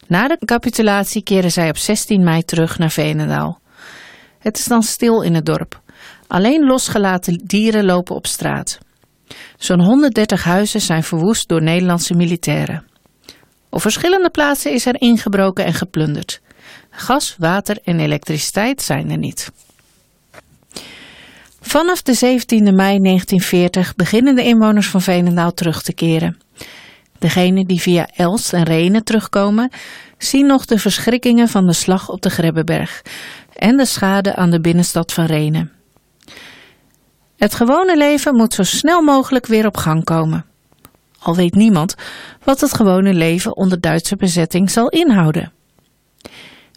Na 0.07 0.29
de 0.29 0.39
capitulatie 0.45 1.23
keren 1.23 1.53
zij 1.53 1.69
op 1.69 1.77
16 1.77 2.25
mei 2.25 2.43
terug 2.43 2.79
naar 2.79 2.91
Veenendaal. 2.91 3.61
Het 4.39 4.59
is 4.59 4.65
dan 4.65 4.83
stil 4.83 5.23
in 5.23 5.35
het 5.35 5.47
dorp. 5.47 5.81
Alleen 6.27 6.67
losgelaten 6.67 7.41
dieren 7.45 7.85
lopen 7.85 8.15
op 8.15 8.27
straat. 8.27 8.79
Zo'n 9.57 9.81
130 9.81 10.45
huizen 10.45 10.81
zijn 10.81 11.03
verwoest 11.03 11.49
door 11.49 11.63
Nederlandse 11.63 12.15
militairen. 12.15 12.85
Op 13.69 13.81
verschillende 13.81 14.31
plaatsen 14.31 14.73
is 14.73 14.87
er 14.87 15.01
ingebroken 15.01 15.65
en 15.65 15.75
geplunderd. 15.75 16.41
Gas, 16.91 17.35
water 17.39 17.79
en 17.85 18.01
elektriciteit 18.01 18.83
zijn 18.83 19.11
er 19.11 19.19
niet. 19.19 19.51
Vanaf 21.61 22.03
de 22.03 22.15
17e 22.15 22.75
mei 22.75 22.99
1940 22.99 23.95
beginnen 23.95 24.35
de 24.35 24.45
inwoners 24.45 24.89
van 24.89 25.01
Veenendaal 25.01 25.53
terug 25.55 25.83
te 25.83 25.95
keren. 25.95 26.37
Degenen 27.19 27.67
die 27.67 27.81
via 27.81 28.09
Elst 28.17 28.53
en 28.53 28.63
Renen 28.63 29.05
terugkomen, 29.05 29.71
zien 30.19 30.47
nog 30.47 30.65
de 30.65 30.79
verschrikkingen 30.79 31.49
van 31.49 31.67
de 31.67 31.73
slag 31.73 32.09
op 32.09 32.23
de 32.23 32.31
Grebbeberg 32.31 33.03
en 33.53 33.77
de 33.77 33.85
schade 33.85 34.35
aan 34.35 34.51
de 34.51 34.61
binnenstad 34.61 35.13
van 35.13 35.25
Renen. 35.25 35.73
Het 37.37 37.55
gewone 37.55 37.97
leven 37.97 38.37
moet 38.37 38.55
zo 38.55 38.63
snel 38.63 39.03
mogelijk 39.03 39.47
weer 39.47 39.67
op 39.67 39.77
gang 39.77 40.05
komen. 40.05 40.45
Al 41.19 41.37
weet 41.37 41.55
niemand 41.55 41.95
wat 42.45 42.61
het 42.61 42.75
gewone 42.75 43.15
leven 43.15 43.57
onder 43.57 43.81
Duitse 43.81 44.17
bezetting 44.17 44.71
zal 44.71 44.89
inhouden. 44.89 45.53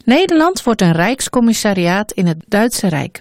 Nederland 0.04 0.62
wordt 0.62 0.80
een 0.80 0.92
rijkscommissariaat 0.92 2.12
in 2.12 2.26
het 2.26 2.44
Duitse 2.48 2.88
Rijk. 2.88 3.20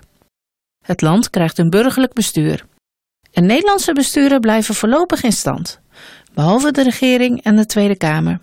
Het 0.86 1.02
land 1.02 1.30
krijgt 1.30 1.58
een 1.58 1.70
burgerlijk 1.70 2.14
bestuur. 2.14 2.66
En 3.32 3.46
Nederlandse 3.46 3.94
besturen 3.94 4.40
blijven 4.40 4.76
voorlopig 4.76 5.24
in 5.24 5.32
stand, 5.32 5.80
behalve 6.34 6.72
de 6.72 6.84
regering 6.84 7.44
en 7.44 7.56
de 7.56 7.66
Tweede 7.66 7.98
Kamer. 7.98 8.40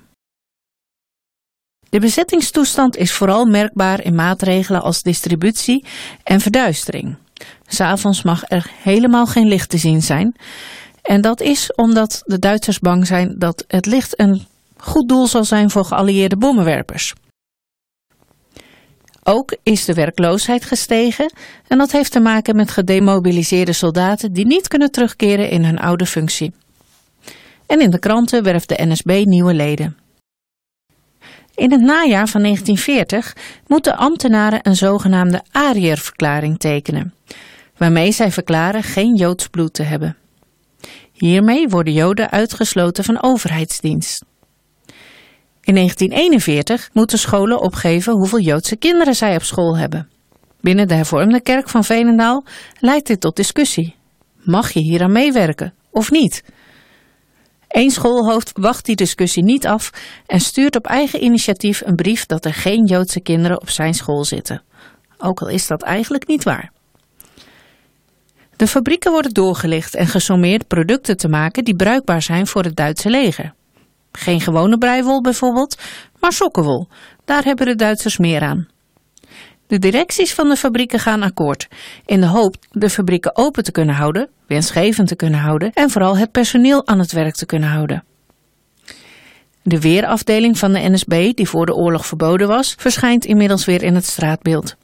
De 1.89 2.01
bezettingstoestand 2.01 2.97
is 2.97 3.13
vooral 3.13 3.45
merkbaar 3.45 4.05
in 4.05 4.15
maatregelen 4.15 4.83
als 4.83 5.03
distributie 5.03 5.85
en 6.23 6.41
verduistering. 6.41 7.17
S'avonds 7.67 8.23
mag 8.23 8.43
er 8.49 8.71
helemaal 8.83 9.27
geen 9.27 9.49
licht 9.49 9.71
te 9.71 9.79
zien 9.79 10.03
zijn. 10.03 10.37
En 11.03 11.21
dat 11.21 11.41
is 11.41 11.73
omdat 11.75 12.23
de 12.25 12.39
Duitsers 12.39 12.79
bang 12.79 13.07
zijn 13.07 13.35
dat 13.39 13.65
het 13.69 13.87
licht 13.87 14.21
een 14.21 14.47
goed 14.77 15.09
doel 15.09 15.27
zal 15.27 15.45
zijn 15.45 15.71
voor 15.71 15.85
geallieerde 15.85 16.37
bommenwerpers. 16.37 17.15
Ook 19.23 19.57
is 19.63 19.85
de 19.85 19.95
werkloosheid 19.95 20.65
gestegen 20.65 21.33
en 21.67 21.79
dat 21.79 21.93
heeft 21.93 22.13
te 22.13 22.21
maken 22.21 22.57
met 22.57 22.71
gedemobiliseerde 22.71 23.73
soldaten 23.73 24.33
die 24.33 24.47
niet 24.47 24.69
kunnen 24.69 24.91
terugkeren 24.91 25.51
in 25.51 25.65
hun 25.65 25.79
oude 25.79 26.07
functie. 26.07 26.53
En 27.67 27.81
in 27.81 27.91
de 27.91 27.99
kranten 27.99 28.43
werft 28.43 28.69
de 28.69 28.87
NSB 28.87 29.23
nieuwe 29.25 29.55
leden. 29.55 29.97
In 31.55 31.73
het 31.73 31.81
najaar 31.81 32.29
van 32.29 32.43
1940 32.43 33.37
moeten 33.67 33.97
ambtenaren 33.97 34.61
een 34.63 34.77
zogenaamde 34.77 35.43
Arierverklaring 35.51 36.59
tekenen, 36.59 37.15
waarmee 37.77 38.13
zij 38.13 38.33
verklaren 38.33 38.83
geen 38.83 39.15
Joods 39.15 39.49
bloed 39.49 39.75
te 39.75 39.83
hebben. 39.83 40.17
Hiermee 41.13 41.69
worden 41.69 41.93
Joden 41.93 42.31
uitgesloten 42.31 43.05
van 43.05 43.23
overheidsdienst. 43.23 44.25
In 45.61 45.75
1941 45.75 46.91
moeten 46.93 47.19
scholen 47.19 47.61
opgeven 47.61 48.13
hoeveel 48.13 48.41
Joodse 48.41 48.77
kinderen 48.77 49.15
zij 49.15 49.35
op 49.35 49.43
school 49.43 49.77
hebben. 49.77 50.09
Binnen 50.61 50.89
de 50.89 50.95
hervormde 50.95 51.41
kerk 51.41 51.69
van 51.69 51.85
Veenendaal 51.85 52.45
leidt 52.81 53.07
dit 53.07 53.21
tot 53.21 53.37
discussie. 53.37 53.95
Mag 54.37 54.71
je 54.71 54.81
hier 54.81 55.03
aan 55.03 55.13
meewerken 55.13 55.75
of 55.91 56.11
niet? 56.11 56.45
Eén 57.69 57.91
schoolhoofd 57.91 58.51
wacht 58.55 58.85
die 58.85 58.97
discussie 58.97 59.43
niet 59.43 59.67
af 59.67 59.91
en 60.27 60.41
stuurt 60.41 60.77
op 60.77 60.87
eigen 60.87 61.25
initiatief 61.25 61.83
een 61.85 61.95
brief 61.95 62.27
dat 62.27 62.45
er 62.45 62.55
geen 62.55 62.85
Joodse 62.85 63.21
kinderen 63.21 63.61
op 63.61 63.71
zijn 63.71 63.95
school 63.95 64.25
zitten. 64.25 64.63
Ook 65.19 65.41
al 65.41 65.49
is 65.49 65.67
dat 65.67 65.83
eigenlijk 65.83 66.27
niet 66.27 66.45
waar. 66.45 66.73
De 68.57 68.67
fabrieken 68.67 69.13
worden 69.13 69.33
doorgelicht 69.33 69.95
en 69.95 70.07
gesommeerd 70.07 70.67
producten 70.67 71.17
te 71.17 71.29
maken 71.29 71.65
die 71.65 71.77
bruikbaar 71.77 72.23
zijn 72.23 72.47
voor 72.47 72.63
het 72.63 72.77
Duitse 72.77 73.11
leger. 73.11 73.55
Geen 74.13 74.41
gewone 74.41 74.79
breiwol 74.79 75.21
bijvoorbeeld, 75.21 75.79
maar 76.21 76.33
sokkenwol. 76.33 76.89
Daar 77.25 77.45
hebben 77.45 77.67
de 77.67 77.75
Duitsers 77.75 78.19
meer 78.19 78.41
aan. 78.41 78.69
De 79.67 79.79
directies 79.79 80.35
van 80.35 80.49
de 80.49 80.57
fabrieken 80.57 80.99
gaan 80.99 81.23
akkoord, 81.23 81.69
in 82.07 82.21
de 82.21 82.27
hoop 82.27 82.57
de 82.71 82.91
fabrieken 82.91 83.37
open 83.37 83.65
te 83.65 83.73
kunnen 83.73 83.95
houden, 83.95 84.29
winstgevend 84.47 85.09
te 85.09 85.17
kunnen 85.17 85.41
houden 85.41 85.73
en 85.73 85.91
vooral 85.91 86.17
het 86.17 86.31
personeel 86.31 86.87
aan 86.87 86.99
het 86.99 87.13
werk 87.13 87.35
te 87.35 87.47
kunnen 87.47 87.69
houden. 87.69 88.05
De 89.63 89.81
weerafdeling 89.81 90.59
van 90.59 90.73
de 90.73 90.89
NSB, 90.89 91.33
die 91.35 91.49
voor 91.49 91.67
de 91.67 91.75
oorlog 91.75 92.07
verboden 92.07 92.49
was, 92.49 92.75
verschijnt 92.79 93.25
inmiddels 93.25 93.65
weer 93.65 93.83
in 93.83 93.95
het 93.95 94.05
straatbeeld. 94.05 94.77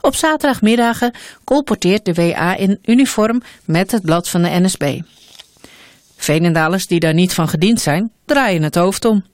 Op 0.00 0.14
zaterdagmiddagen 0.14 1.14
colporteert 1.44 2.04
de 2.04 2.14
WA 2.14 2.56
in 2.56 2.78
uniform 2.84 3.42
met 3.64 3.90
het 3.90 4.02
blad 4.02 4.28
van 4.28 4.42
de 4.42 4.60
NSB. 4.60 5.00
Veenendalers 6.16 6.86
die 6.86 7.00
daar 7.00 7.14
niet 7.14 7.34
van 7.34 7.48
gediend 7.48 7.80
zijn, 7.80 8.12
draaien 8.24 8.62
het 8.62 8.74
hoofd 8.74 9.04
om. 9.04 9.24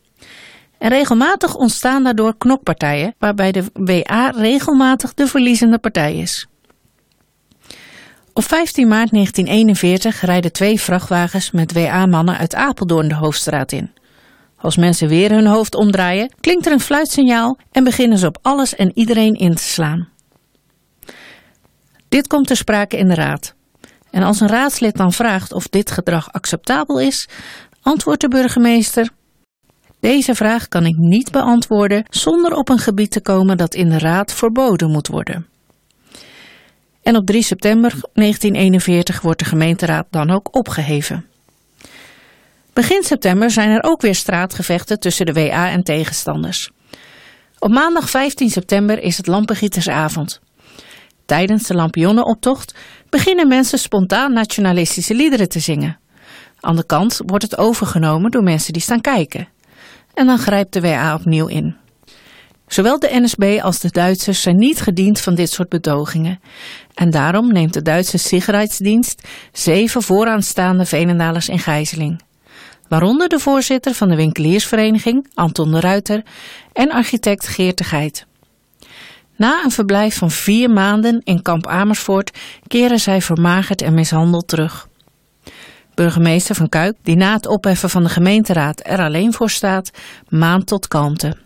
En 0.79 0.89
regelmatig 0.89 1.55
ontstaan 1.55 2.05
daardoor 2.05 2.37
knokpartijen, 2.39 3.15
waarbij 3.19 3.53
de 3.53 3.65
WA 3.73 4.31
regelmatig 4.31 5.15
de 5.15 5.27
verliezende 5.27 5.79
partij 5.79 6.17
is. 6.17 6.47
Op 8.33 8.45
15 8.45 8.89
maart 8.89 9.11
1941 9.11 10.21
rijden 10.21 10.53
twee 10.53 10.81
vrachtwagens 10.81 11.51
met 11.51 11.73
WA-mannen 11.73 12.39
uit 12.39 12.55
Apeldoorn 12.55 13.09
de 13.09 13.15
hoofdstraat 13.15 13.73
in. 13.73 13.91
Als 14.57 14.77
mensen 14.77 15.09
weer 15.09 15.31
hun 15.31 15.47
hoofd 15.47 15.75
omdraaien, 15.75 16.33
klinkt 16.41 16.67
er 16.67 16.73
een 16.73 16.81
fluitsignaal 16.81 17.59
en 17.73 17.85
beginnen 17.85 18.19
ze 18.19 18.27
op 18.27 18.39
alles 18.43 18.75
en 18.75 18.91
iedereen 18.95 19.35
in 19.35 19.55
te 19.55 19.63
slaan. 19.63 20.09
Dit 22.09 22.27
komt 22.27 22.47
ter 22.47 22.57
sprake 22.57 22.97
in 22.97 23.09
de 23.09 23.15
raad. 23.15 23.55
En 24.11 24.23
als 24.23 24.41
een 24.41 24.49
raadslid 24.49 24.97
dan 24.97 25.13
vraagt 25.13 25.53
of 25.53 25.69
dit 25.69 25.91
gedrag 25.91 26.33
acceptabel 26.33 27.01
is, 27.01 27.29
antwoordt 27.83 28.21
de 28.21 28.29
burgemeester: 28.29 29.11
Deze 30.01 30.35
vraag 30.35 30.69
kan 30.69 30.87
ik 30.87 30.97
niet 30.97 31.31
beantwoorden 31.31 32.05
zonder 32.11 32.53
op 32.53 32.69
een 32.69 32.79
gebied 32.79 33.11
te 33.11 33.21
komen 33.21 33.57
dat 33.57 33.75
in 33.75 33.89
de 33.89 33.99
raad 33.99 34.33
verboden 34.33 34.91
moet 34.91 35.09
worden. 35.09 35.47
En 37.03 37.17
op 37.17 37.27
3 37.27 37.43
september 37.43 37.91
1941 37.91 39.21
wordt 39.21 39.39
de 39.39 39.45
gemeenteraad 39.45 40.07
dan 40.11 40.31
ook 40.31 40.57
opgeheven. 40.57 41.27
Begin 42.73 43.03
september 43.03 43.51
zijn 43.51 43.71
er 43.71 43.83
ook 43.83 44.01
weer 44.01 44.15
straatgevechten 44.15 45.01
tussen 45.01 45.27
de 45.27 45.33
WA 45.33 45.71
en 45.71 45.83
tegenstanders. 45.83 46.71
Op 47.59 47.71
maandag 47.71 48.11
15 48.11 48.51
september 48.51 49.03
is 49.03 49.17
het 49.17 49.27
Lampengietersavond. 49.27 50.41
Tijdens 51.29 51.67
de 51.67 51.75
lampionnenoptocht 51.75 52.75
beginnen 53.09 53.49
mensen 53.49 53.79
spontaan 53.79 54.33
nationalistische 54.33 55.15
liederen 55.15 55.49
te 55.49 55.61
zingen. 55.61 55.99
Aan 56.61 56.77
de 56.77 56.87
kant 56.87 57.21
wordt 57.27 57.45
het 57.45 57.59
overgenomen 57.59 58.31
door 58.31 58.43
mensen 58.43 58.73
die 58.73 58.83
staan 58.83 59.01
kijken. 59.01 59.49
En 60.15 60.27
dan 60.27 60.39
grijpt 60.39 60.73
de 60.73 60.81
WA 60.81 61.15
opnieuw 61.15 61.47
in. 61.47 61.77
Zowel 62.67 62.99
de 62.99 63.09
NSB 63.13 63.59
als 63.63 63.81
de 63.81 63.91
Duitsers 63.91 64.43
zijn 64.43 64.57
niet 64.57 64.81
gediend 64.81 65.21
van 65.21 65.35
dit 65.35 65.51
soort 65.51 65.69
bedogingen. 65.69 66.41
En 66.95 67.11
daarom 67.11 67.53
neemt 67.53 67.73
de 67.73 67.83
Duitse 67.83 68.19
Sicherheidsdienst 68.19 69.29
zeven 69.53 70.03
vooraanstaande 70.03 70.87
Venendalers 70.87 71.49
in 71.49 71.59
gijzeling. 71.59 72.21
Waaronder 72.89 73.29
de 73.29 73.39
voorzitter 73.39 73.95
van 73.95 74.09
de 74.09 74.17
winkeliersvereniging, 74.17 75.31
Anton 75.35 75.71
de 75.71 75.81
Ruiter, 75.81 76.23
en 76.73 76.91
architect 76.91 77.49
Geert 77.49 77.79
de 77.79 77.85
Geit. 77.85 78.28
Na 79.39 79.65
een 79.65 79.71
verblijf 79.71 80.19
van 80.19 80.31
vier 80.31 80.71
maanden 80.71 81.21
in 81.25 81.43
kamp 81.43 81.67
Amersfoort 81.67 82.39
keren 82.67 83.01
zij 83.01 83.23
vermagerd 83.23 83.83
en 83.83 83.95
mishandeld 83.95 84.49
terug. 84.49 84.89
Burgemeester 85.95 86.55
van 86.55 86.69
Kuik, 86.69 86.97
die 87.03 87.17
na 87.17 87.33
het 87.33 87.47
opheffen 87.47 87.91
van 87.91 88.03
de 88.03 88.09
gemeenteraad 88.09 88.81
er 88.87 88.99
alleen 88.99 89.33
voor 89.33 89.51
staat, 89.51 89.91
maand 90.29 90.67
tot 90.67 90.89
kalmte. 90.89 91.37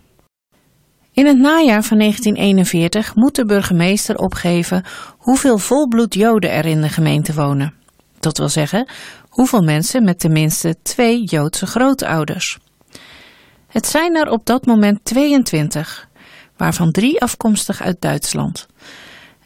In 1.12 1.26
het 1.26 1.38
najaar 1.38 1.82
van 1.82 1.98
1941 1.98 3.14
moet 3.14 3.34
de 3.34 3.44
burgemeester 3.44 4.16
opgeven 4.16 4.84
hoeveel 5.18 5.58
volbloed 5.58 6.14
Joden 6.14 6.50
er 6.50 6.66
in 6.66 6.80
de 6.80 6.88
gemeente 6.88 7.34
wonen. 7.34 7.74
Dat 8.20 8.38
wil 8.38 8.48
zeggen, 8.48 8.88
hoeveel 9.28 9.62
mensen 9.62 10.04
met 10.04 10.18
tenminste 10.18 10.76
twee 10.82 11.24
Joodse 11.24 11.66
grootouders. 11.66 12.58
Het 13.68 13.86
zijn 13.86 14.16
er 14.16 14.30
op 14.30 14.46
dat 14.46 14.66
moment 14.66 15.04
22, 15.04 16.08
waarvan 16.56 16.90
drie 16.90 17.20
afkomstig 17.20 17.82
uit 17.82 18.00
Duitsland. 18.00 18.66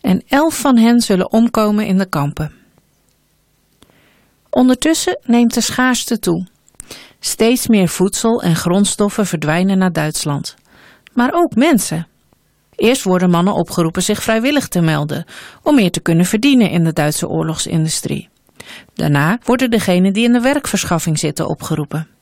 En 0.01 0.23
elf 0.29 0.61
van 0.61 0.77
hen 0.77 1.01
zullen 1.01 1.33
omkomen 1.33 1.87
in 1.87 1.99
de 1.99 2.07
kampen. 2.07 2.53
Ondertussen 4.51 5.19
neemt 5.25 5.55
de 5.55 5.61
schaarste 5.61 6.19
toe. 6.19 6.47
Steeds 7.21 7.67
meer 7.67 7.89
voedsel 7.89 8.43
en 8.43 8.57
grondstoffen 8.57 9.27
verdwijnen 9.27 9.79
naar 9.79 9.93
Duitsland. 9.93 10.55
Maar 11.13 11.31
ook 11.33 11.55
mensen. 11.55 12.07
Eerst 12.75 13.03
worden 13.03 13.31
mannen 13.31 13.55
opgeroepen 13.55 14.03
zich 14.03 14.23
vrijwillig 14.23 14.69
te 14.69 14.81
melden 14.81 15.25
om 15.63 15.75
meer 15.75 15.91
te 15.91 16.01
kunnen 16.01 16.27
verdienen 16.27 16.71
in 16.71 16.85
de 16.85 16.93
Duitse 16.93 17.29
oorlogsindustrie. 17.29 18.29
Daarna 18.95 19.39
worden 19.45 19.71
degenen 19.71 20.13
die 20.13 20.25
in 20.25 20.33
de 20.33 20.41
werkverschaffing 20.41 21.19
zitten 21.19 21.49
opgeroepen. 21.49 22.16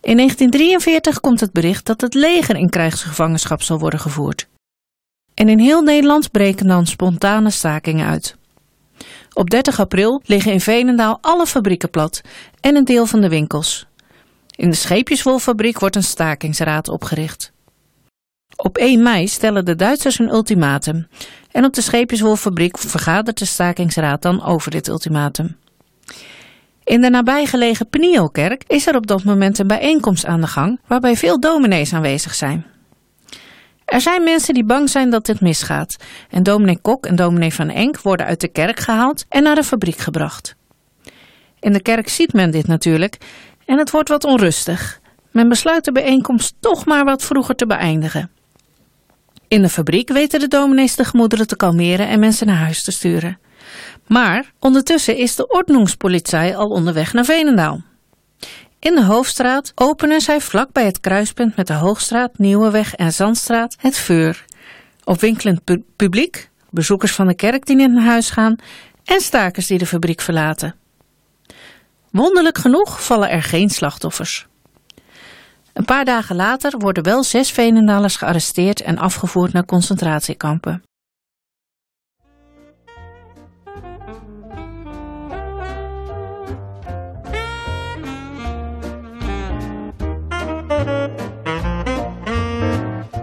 In 0.00 0.16
1943 0.16 1.20
komt 1.20 1.40
het 1.40 1.52
bericht 1.52 1.86
dat 1.86 2.00
het 2.00 2.14
leger 2.14 2.56
in 2.56 2.68
krijgsgevangenschap 2.68 3.62
zal 3.62 3.78
worden 3.78 4.00
gevoerd. 4.00 4.48
En 5.34 5.48
in 5.48 5.58
heel 5.58 5.82
Nederland 5.82 6.30
breken 6.30 6.66
dan 6.66 6.86
spontane 6.86 7.50
stakingen 7.50 8.06
uit. 8.06 8.36
Op 9.32 9.50
30 9.50 9.80
april 9.80 10.22
liggen 10.24 10.52
in 10.52 10.60
Veenendaal 10.60 11.18
alle 11.20 11.46
fabrieken 11.46 11.90
plat 11.90 12.20
en 12.60 12.76
een 12.76 12.84
deel 12.84 13.06
van 13.06 13.20
de 13.20 13.28
winkels. 13.28 13.86
In 14.56 14.70
de 14.70 14.76
scheepjeswolfabriek 14.76 15.78
wordt 15.78 15.96
een 15.96 16.02
stakingsraad 16.02 16.88
opgericht. 16.88 17.52
Op 18.56 18.76
1 18.78 19.02
mei 19.02 19.28
stellen 19.28 19.64
de 19.64 19.76
Duitsers 19.76 20.18
een 20.18 20.32
ultimatum 20.32 21.08
en 21.50 21.64
op 21.64 21.74
de 21.74 21.80
scheepjeswolfabriek 21.80 22.78
vergadert 22.78 23.38
de 23.38 23.44
stakingsraad 23.44 24.22
dan 24.22 24.44
over 24.44 24.70
dit 24.70 24.88
ultimatum. 24.88 25.56
In 26.90 27.00
de 27.00 27.10
nabijgelegen 27.10 27.88
Pnielkerk 27.88 28.64
is 28.66 28.86
er 28.86 28.96
op 28.96 29.06
dat 29.06 29.24
moment 29.24 29.58
een 29.58 29.66
bijeenkomst 29.66 30.26
aan 30.26 30.40
de 30.40 30.46
gang 30.46 30.80
waarbij 30.86 31.16
veel 31.16 31.40
dominees 31.40 31.92
aanwezig 31.92 32.34
zijn. 32.34 32.66
Er 33.84 34.00
zijn 34.00 34.24
mensen 34.24 34.54
die 34.54 34.64
bang 34.64 34.90
zijn 34.90 35.10
dat 35.10 35.26
dit 35.26 35.40
misgaat 35.40 35.96
en 36.30 36.42
dominee 36.42 36.78
Kok 36.82 37.06
en 37.06 37.16
dominee 37.16 37.54
Van 37.54 37.68
Enk 37.68 38.00
worden 38.00 38.26
uit 38.26 38.40
de 38.40 38.48
kerk 38.48 38.80
gehaald 38.80 39.24
en 39.28 39.42
naar 39.42 39.54
de 39.54 39.64
fabriek 39.64 39.96
gebracht. 39.96 40.56
In 41.60 41.72
de 41.72 41.82
kerk 41.82 42.08
ziet 42.08 42.32
men 42.32 42.50
dit 42.50 42.66
natuurlijk 42.66 43.16
en 43.66 43.78
het 43.78 43.90
wordt 43.90 44.08
wat 44.08 44.24
onrustig. 44.24 45.00
Men 45.30 45.48
besluit 45.48 45.84
de 45.84 45.92
bijeenkomst 45.92 46.54
toch 46.60 46.86
maar 46.86 47.04
wat 47.04 47.24
vroeger 47.24 47.54
te 47.54 47.66
beëindigen. 47.66 48.30
In 49.48 49.62
de 49.62 49.68
fabriek 49.68 50.08
weten 50.08 50.40
de 50.40 50.48
dominees 50.48 50.96
de 50.96 51.04
gemoederen 51.04 51.46
te 51.46 51.56
kalmeren 51.56 52.08
en 52.08 52.20
mensen 52.20 52.46
naar 52.46 52.56
huis 52.56 52.84
te 52.84 52.92
sturen. 52.92 53.38
Maar 54.12 54.52
ondertussen 54.58 55.16
is 55.16 55.36
de 55.36 55.48
ordnungspolitie 55.48 56.56
al 56.56 56.68
onderweg 56.68 57.12
naar 57.12 57.24
Venendaal. 57.24 57.82
In 58.78 58.94
de 58.94 59.04
Hoofdstraat 59.04 59.72
openen 59.74 60.20
zij 60.20 60.40
vlak 60.40 60.72
bij 60.72 60.84
het 60.84 61.00
kruispunt 61.00 61.56
met 61.56 61.66
de 61.66 61.72
Hoogstraat, 61.72 62.38
Nieuweweg 62.38 62.94
en 62.94 63.12
Zandstraat 63.12 63.76
het 63.78 63.96
vuur. 63.96 64.44
Op 65.04 65.20
winkelend 65.20 65.60
publiek, 65.96 66.50
bezoekers 66.70 67.12
van 67.12 67.26
de 67.26 67.34
kerk 67.34 67.66
die 67.66 67.88
naar 67.88 68.04
huis 68.04 68.30
gaan 68.30 68.56
en 69.04 69.20
stakers 69.20 69.66
die 69.66 69.78
de 69.78 69.86
fabriek 69.86 70.20
verlaten. 70.20 70.74
Wonderlijk 72.10 72.58
genoeg 72.58 73.04
vallen 73.04 73.30
er 73.30 73.42
geen 73.42 73.70
slachtoffers. 73.70 74.46
Een 75.72 75.84
paar 75.84 76.04
dagen 76.04 76.36
later 76.36 76.78
worden 76.78 77.04
wel 77.04 77.24
zes 77.24 77.50
Venendalers 77.50 78.16
gearresteerd 78.16 78.80
en 78.80 78.98
afgevoerd 78.98 79.52
naar 79.52 79.64
concentratiekampen. 79.64 80.82